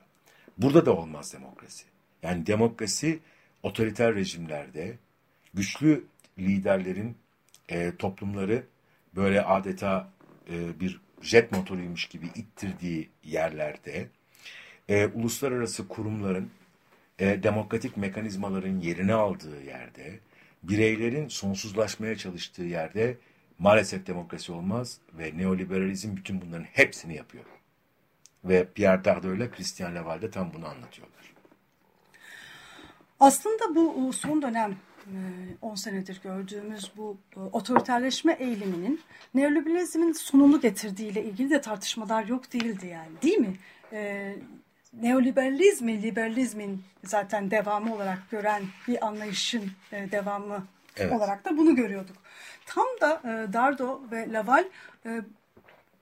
[0.57, 1.85] Burada da olmaz demokrasi.
[2.23, 3.19] Yani demokrasi
[3.63, 4.97] otoriter rejimlerde
[5.53, 6.05] güçlü
[6.39, 7.17] liderlerin
[7.69, 8.63] e, toplumları
[9.15, 10.09] böyle adeta
[10.49, 14.07] e, bir jet motoruymuş gibi ittirdiği yerlerde
[14.89, 16.51] e, uluslararası kurumların
[17.19, 20.19] e, demokratik mekanizmaların yerini aldığı yerde
[20.63, 23.17] bireylerin sonsuzlaşmaya çalıştığı yerde
[23.59, 27.45] maalesef demokrasi olmaz ve neoliberalizm bütün bunların hepsini yapıyor.
[28.43, 31.33] Ve Pierre Dardot ile Christian Laval de tam bunu anlatıyorlar.
[33.19, 34.77] Aslında bu son dönem
[35.61, 39.01] 10 e, senedir gördüğümüz bu e, otoriterleşme eğiliminin
[39.33, 43.57] neoliberalizmin sonunu getirdiğiyle ilgili de tartışmalar yok değildi yani değil mi?
[43.93, 44.35] E,
[44.93, 50.65] neoliberalizmi liberalizmin zaten devamı olarak gören bir anlayışın devamı
[50.97, 51.13] evet.
[51.13, 52.17] olarak da bunu görüyorduk.
[52.67, 54.65] Tam da e, Dardo ve Laval
[55.05, 55.21] e,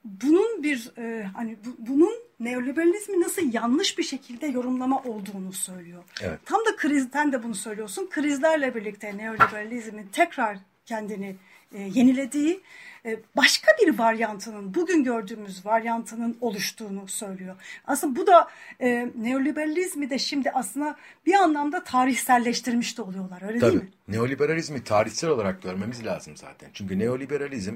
[0.05, 6.03] bunun bir e, hani bu, bunun neoliberalizmi nasıl yanlış bir şekilde yorumlama olduğunu söylüyor.
[6.21, 6.39] Evet.
[6.45, 8.09] Tam da krizden de bunu söylüyorsun.
[8.09, 11.35] Krizlerle birlikte neoliberalizmin tekrar kendini
[11.73, 12.61] e, yenilediği
[13.35, 17.55] başka bir varyantının bugün gördüğümüz varyantının oluştuğunu söylüyor.
[17.87, 18.47] Aslında bu da
[18.81, 20.95] e, neoliberalizmi de şimdi aslında
[21.25, 23.71] bir anlamda tarihselleştirmiş de oluyorlar öyle Tabii.
[23.71, 23.89] değil mi?
[24.07, 26.69] Neoliberalizmi tarihsel olarak görmemiz lazım zaten.
[26.73, 27.75] Çünkü neoliberalizm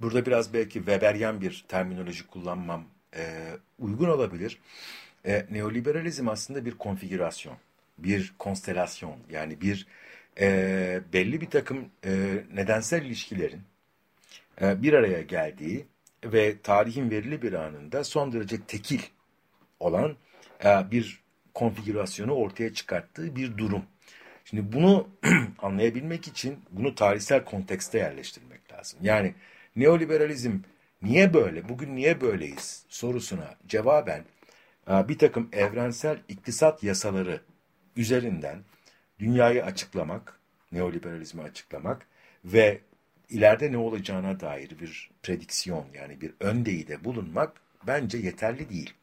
[0.00, 2.84] burada biraz belki Weberyen bir terminoloji kullanmam
[3.16, 3.44] e,
[3.78, 4.58] uygun olabilir.
[5.26, 7.56] E, neoliberalizm aslında bir konfigürasyon,
[7.98, 9.86] bir konstelasyon yani bir
[10.40, 12.10] e, belli bir takım e,
[12.54, 13.60] nedensel ilişkilerin
[14.60, 15.86] bir araya geldiği
[16.24, 19.00] ve tarihin verili bir anında son derece tekil
[19.80, 20.16] olan
[20.64, 21.22] e, bir
[21.54, 23.82] konfigürasyonu ortaya çıkarttığı bir durum.
[24.44, 25.08] Şimdi bunu
[25.58, 28.98] anlayabilmek için bunu tarihsel kontekste yerleştirmek lazım.
[29.02, 29.34] Yani
[29.76, 30.58] neoliberalizm
[31.02, 34.24] niye böyle, bugün niye böyleyiz sorusuna cevaben
[34.90, 37.40] e, bir takım evrensel iktisat yasaları
[37.96, 38.58] üzerinden
[39.18, 40.40] dünyayı açıklamak,
[40.72, 42.06] neoliberalizmi açıklamak
[42.44, 42.80] ve
[43.30, 47.52] ileride ne olacağına dair bir prediksiyon yani bir öndeyide bulunmak
[47.86, 48.94] bence yeterli değil.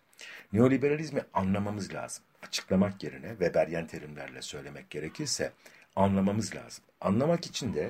[0.54, 2.24] Neoliberalizmi anlamamız lazım.
[2.48, 5.52] Açıklamak yerine Weberyen terimlerle söylemek gerekirse
[5.96, 6.84] anlamamız lazım.
[7.02, 7.90] Anlamak için de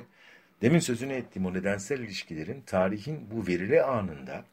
[0.62, 4.44] demin sözünü ettiğim o nedensel ilişkilerin tarihin bu verili anında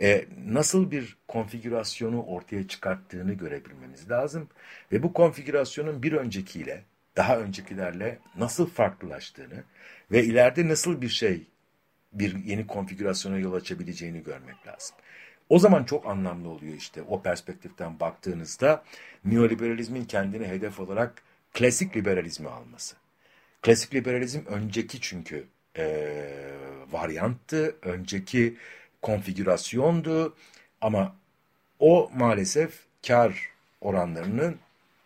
[0.00, 4.48] e, nasıl bir konfigürasyonu ortaya çıkarttığını görebilmemiz lazım.
[4.92, 6.82] Ve bu konfigürasyonun bir öncekiyle
[7.16, 9.64] daha öncekilerle nasıl farklılaştığını
[10.12, 11.46] ve ileride nasıl bir şey,
[12.12, 14.96] bir yeni konfigürasyona yol açabileceğini görmek lazım.
[15.48, 18.84] O zaman çok anlamlı oluyor işte o perspektiften baktığınızda
[19.24, 22.96] neoliberalizmin kendine hedef olarak klasik liberalizmi alması.
[23.62, 25.46] Klasik liberalizm önceki çünkü
[25.76, 26.16] e,
[26.90, 28.56] varyanttı, önceki
[29.02, 30.36] konfigürasyondu
[30.80, 31.16] ama
[31.78, 33.50] o maalesef kar
[33.80, 34.58] oranlarının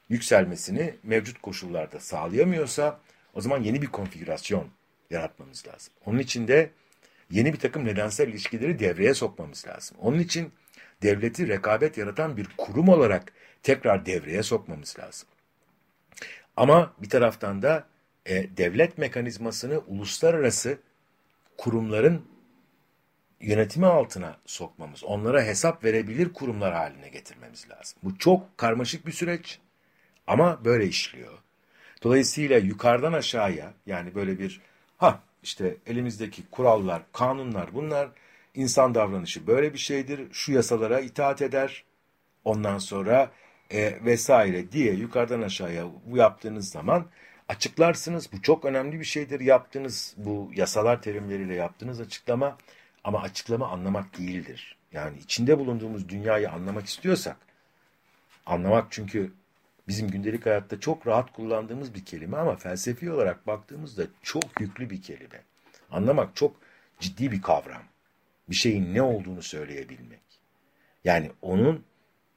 [0.09, 3.01] yükselmesini mevcut koşullarda sağlayamıyorsa
[3.35, 4.69] o zaman yeni bir konfigürasyon
[5.11, 5.93] yaratmamız lazım.
[6.07, 6.71] Onun için de
[7.31, 9.97] yeni bir takım nedensel ilişkileri devreye sokmamız lazım.
[10.01, 10.53] Onun için
[11.03, 13.33] devleti rekabet yaratan bir kurum olarak
[13.63, 15.29] tekrar devreye sokmamız lazım.
[16.57, 17.87] Ama bir taraftan da
[18.27, 20.79] e, devlet mekanizmasını uluslararası
[21.59, 22.25] kurumların
[23.41, 27.99] yönetimi altına sokmamız, onlara hesap verebilir kurumlar haline getirmemiz lazım.
[28.03, 29.59] Bu çok karmaşık bir süreç
[30.29, 31.33] ama böyle işliyor.
[32.03, 34.61] Dolayısıyla yukarıdan aşağıya yani böyle bir
[34.97, 38.09] ha işte elimizdeki kurallar, kanunlar bunlar
[38.55, 40.33] insan davranışı böyle bir şeydir.
[40.33, 41.85] Şu yasalara itaat eder.
[42.45, 43.31] Ondan sonra
[43.71, 47.07] e, vesaire diye yukarıdan aşağıya bu yaptığınız zaman
[47.49, 48.33] açıklarsınız.
[48.33, 49.41] Bu çok önemli bir şeydir.
[49.41, 52.59] Yaptığınız bu yasalar terimleriyle yaptığınız açıklama
[53.05, 54.77] ama açıklama anlamak değildir.
[54.93, 57.37] Yani içinde bulunduğumuz dünyayı anlamak istiyorsak
[58.47, 59.33] anlamak çünkü
[59.89, 65.03] bizim gündelik hayatta çok rahat kullandığımız bir kelime ama felsefi olarak baktığımızda çok yüklü bir
[65.03, 65.45] kelime.
[65.91, 66.57] Anlamak çok
[67.01, 67.83] ciddi bir kavram.
[68.51, 70.21] Bir şeyin ne olduğunu söyleyebilmek.
[71.05, 71.85] Yani onun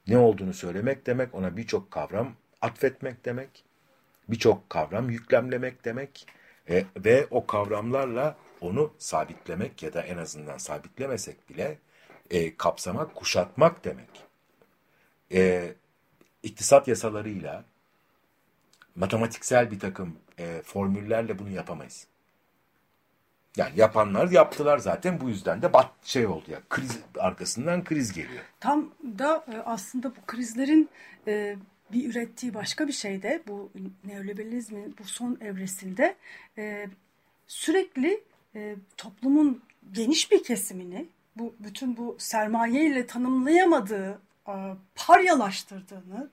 [0.08, 3.64] ne olduğunu söylemek demek, ona birçok kavram atfetmek demek,
[4.30, 6.28] birçok kavram yüklemlemek demek
[6.70, 11.78] e, ve o kavramlarla onu sabitlemek ya da en azından sabitlemesek bile
[12.30, 14.10] e, kapsamak, kuşatmak demek.
[15.32, 15.74] E,
[16.44, 17.66] iktisat yasalarıyla,
[18.96, 22.08] matematiksel bir takım e, formüllerle bunu yapamayız.
[23.58, 28.44] Yani yapanlar yaptılar zaten bu yüzden de bat şey oldu ya kriz arkasından kriz geliyor.
[28.60, 30.90] Tam da e, aslında bu krizlerin
[31.28, 31.56] e,
[31.92, 33.72] bir ürettiği başka bir şey de bu
[34.04, 36.16] neoliberalizmin bu son evresinde
[36.58, 36.88] e,
[37.48, 38.24] sürekli
[38.98, 39.62] toplumun
[39.92, 44.20] geniş bir kesimini bu bütün bu sermaye ile tanımlayamadığı
[44.96, 46.30] paryalaştırdığını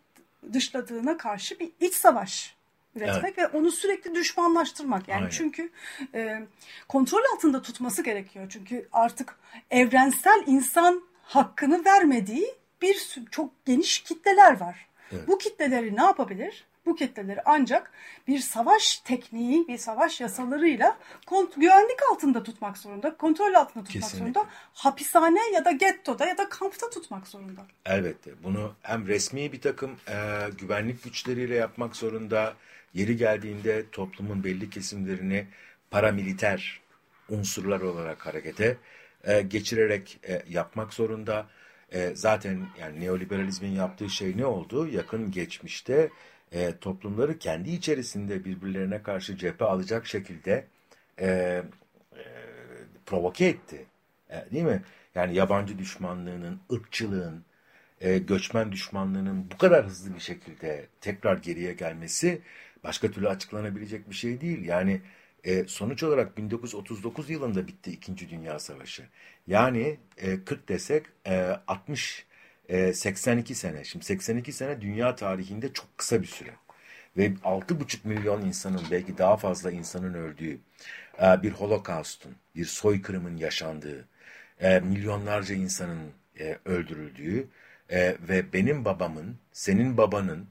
[0.53, 2.57] dışladığına karşı bir iç savaş
[2.97, 3.55] üretmek evet.
[3.55, 5.09] ve onu sürekli düşmanlaştırmak.
[5.09, 5.31] Yani Aynen.
[5.31, 5.71] çünkü
[6.15, 6.43] e,
[6.89, 8.47] kontrol altında tutması gerekiyor.
[8.49, 9.39] Çünkü artık
[9.71, 14.89] evrensel insan hakkını vermediği bir çok geniş kitleler var.
[15.13, 15.29] Evet.
[15.29, 16.65] Bu kitleleri ne yapabilir?
[16.89, 17.93] Bu kitleleri ancak
[18.28, 20.99] bir savaş tekniği, bir savaş yasalarıyla
[21.57, 24.18] güvenlik altında tutmak zorunda, kontrol altında tutmak Kesinlikle.
[24.18, 27.61] zorunda, hapishane ya da gettoda ya da kampta tutmak zorunda.
[27.86, 28.30] Elbette.
[28.43, 30.16] Bunu hem resmi bir takım e,
[30.59, 32.55] güvenlik güçleriyle yapmak zorunda,
[32.95, 35.47] Yeri geldiğinde toplumun belli kesimlerini
[35.91, 36.80] paramiliter
[37.28, 38.76] unsurlar olarak harekete
[39.24, 41.47] e, geçirerek e, yapmak zorunda.
[41.93, 44.89] E, zaten yani neoliberalizmin yaptığı şey ne oldu?
[44.89, 46.11] Yakın geçmişte
[46.53, 50.66] e, toplumları kendi içerisinde birbirlerine karşı cephe alacak şekilde
[51.20, 51.62] e, e,
[53.07, 53.86] provoke etti.
[54.30, 54.82] E, değil mi?
[55.14, 57.44] Yani yabancı düşmanlığının, ırkçılığın,
[58.01, 62.42] e, göçmen düşmanlığının bu kadar hızlı bir şekilde tekrar geriye gelmesi
[62.84, 64.64] Başka türlü açıklanabilecek bir şey değil.
[64.64, 65.01] Yani
[65.44, 69.03] e, sonuç olarak 1939 yılında bitti İkinci Dünya Savaşı.
[69.46, 71.36] Yani e, 40 desek e,
[71.66, 72.26] 60
[72.69, 73.85] e, 82 sene.
[73.85, 76.51] Şimdi 82 sene dünya tarihinde çok kısa bir süre.
[77.16, 80.59] Ve 6,5 milyon insanın belki daha fazla insanın öldüğü
[81.23, 84.09] e, bir holokaustun, bir soykırımın yaşandığı,
[84.61, 87.49] e, milyonlarca insanın e, öldürüldüğü
[87.91, 90.47] e, ve benim babamın, senin babanın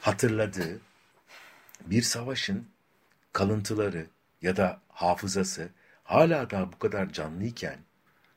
[0.00, 0.80] hatırladığı
[1.86, 2.66] bir savaşın
[3.32, 4.06] kalıntıları
[4.42, 5.68] ya da hafızası
[6.04, 7.78] hala daha bu kadar canlıyken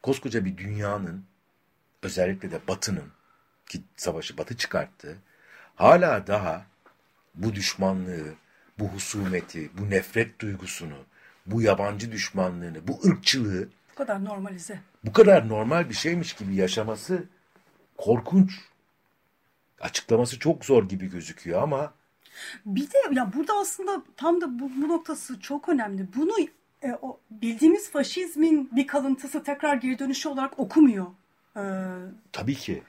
[0.03, 1.25] koskoca bir dünyanın
[2.03, 3.11] özellikle de batının
[3.95, 5.17] savaşı batı çıkarttı
[5.75, 6.65] hala daha
[7.35, 8.33] bu düşmanlığı,
[8.79, 10.97] bu husumeti, bu nefret duygusunu,
[11.45, 14.79] bu yabancı düşmanlığını, bu ırkçılığı bu kadar normalize.
[15.05, 17.23] Bu kadar normal bir şeymiş gibi yaşaması
[17.97, 18.51] korkunç.
[19.81, 21.93] Açıklaması çok zor gibi gözüküyor ama
[22.65, 26.07] bir de ya burada aslında tam da bu, bu noktası çok önemli.
[26.15, 26.31] Bunu
[26.81, 31.05] e, o bildiğimiz faşizmin bir kalıntısı tekrar geri dönüşü olarak okumuyor.
[31.57, 31.61] Ee,
[32.31, 32.83] Tabii ki.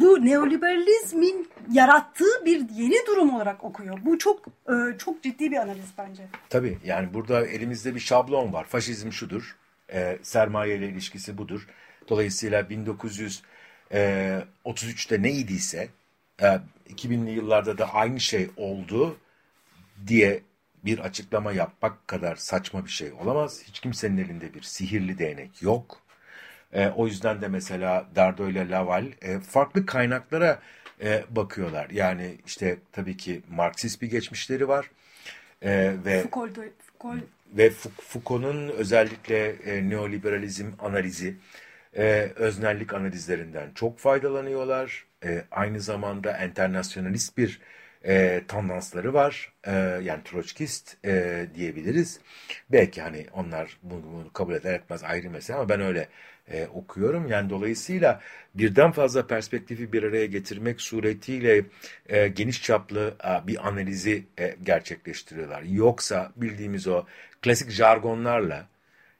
[0.00, 3.98] Bu neoliberalizmin yarattığı bir yeni durum olarak okuyor.
[4.04, 6.22] Bu çok e, çok ciddi bir analiz bence.
[6.48, 8.64] Tabii yani burada elimizde bir şablon var.
[8.64, 9.56] Faşizm şudur,
[9.92, 11.68] e, sermaye ile ilişkisi budur.
[12.08, 15.88] Dolayısıyla 1933'te ne idiyse
[16.38, 19.16] 2000'li yıllarda da aynı şey oldu
[20.06, 20.42] diye
[20.84, 23.62] bir açıklama yapmak kadar saçma bir şey olamaz.
[23.64, 26.05] Hiç kimsenin elinde bir sihirli değnek yok.
[26.76, 30.58] E, o yüzden de mesela Dardo ile Laval e, farklı kaynaklara
[31.02, 31.90] e, bakıyorlar.
[31.90, 34.90] Yani işte tabii ki Marksist bir geçmişleri var.
[35.62, 36.58] E, ve Foucault,
[36.98, 37.22] Foucault.
[37.52, 37.70] ve
[38.00, 41.36] Foucault'un özellikle e, neoliberalizm analizi
[41.96, 45.06] e, öznellik analizlerinden çok faydalanıyorlar.
[45.24, 47.60] E, aynı zamanda enternasyonalist bir
[48.04, 49.52] e, tandansları var.
[49.64, 49.72] E,
[50.02, 52.20] yani Troçkist e, diyebiliriz.
[52.72, 56.08] Belki hani onlar bunu, bunu kabul eder etmez ayrı mesele ama ben öyle
[56.50, 57.28] e, okuyorum.
[57.28, 58.20] Yani dolayısıyla
[58.54, 61.64] birden fazla perspektifi bir araya getirmek suretiyle
[62.08, 65.62] e, geniş çaplı e, bir analizi e, gerçekleştiriyorlar.
[65.62, 67.04] Yoksa bildiğimiz o
[67.42, 68.68] klasik jargonlarla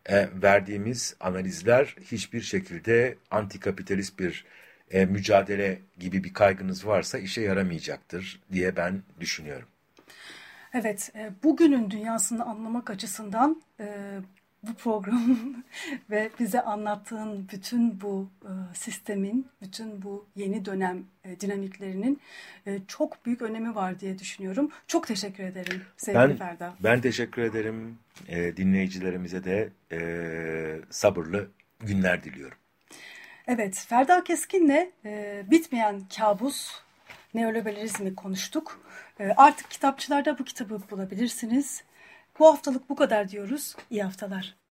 [0.06, 4.44] e, verdiğimiz analizler hiçbir şekilde antikapitalist bir
[4.90, 9.68] e, mücadele gibi bir kaygınız varsa işe yaramayacaktır diye ben düşünüyorum.
[10.74, 13.86] Evet, e, bugünün dünyasını anlamak açısından e,
[14.62, 15.36] bu program
[16.10, 22.20] ve bize anlattığın bütün bu e, sistemin, bütün bu yeni dönem e, dinamiklerinin
[22.66, 24.70] e, çok büyük önemi var diye düşünüyorum.
[24.86, 26.74] Çok teşekkür ederim sevgili ben, Ferda.
[26.80, 27.98] Ben teşekkür ederim.
[28.28, 30.00] E, dinleyicilerimize de e,
[30.90, 31.50] sabırlı
[31.80, 32.58] günler diliyorum.
[33.46, 36.80] Evet, Ferda Keskin'le e, bitmeyen kabus
[37.34, 38.80] neoliberalizmi konuştuk.
[39.20, 41.82] E, artık kitapçılarda bu kitabı bulabilirsiniz.
[42.38, 43.76] Bu haftalık bu kadar diyoruz.
[43.90, 44.56] İyi haftalar.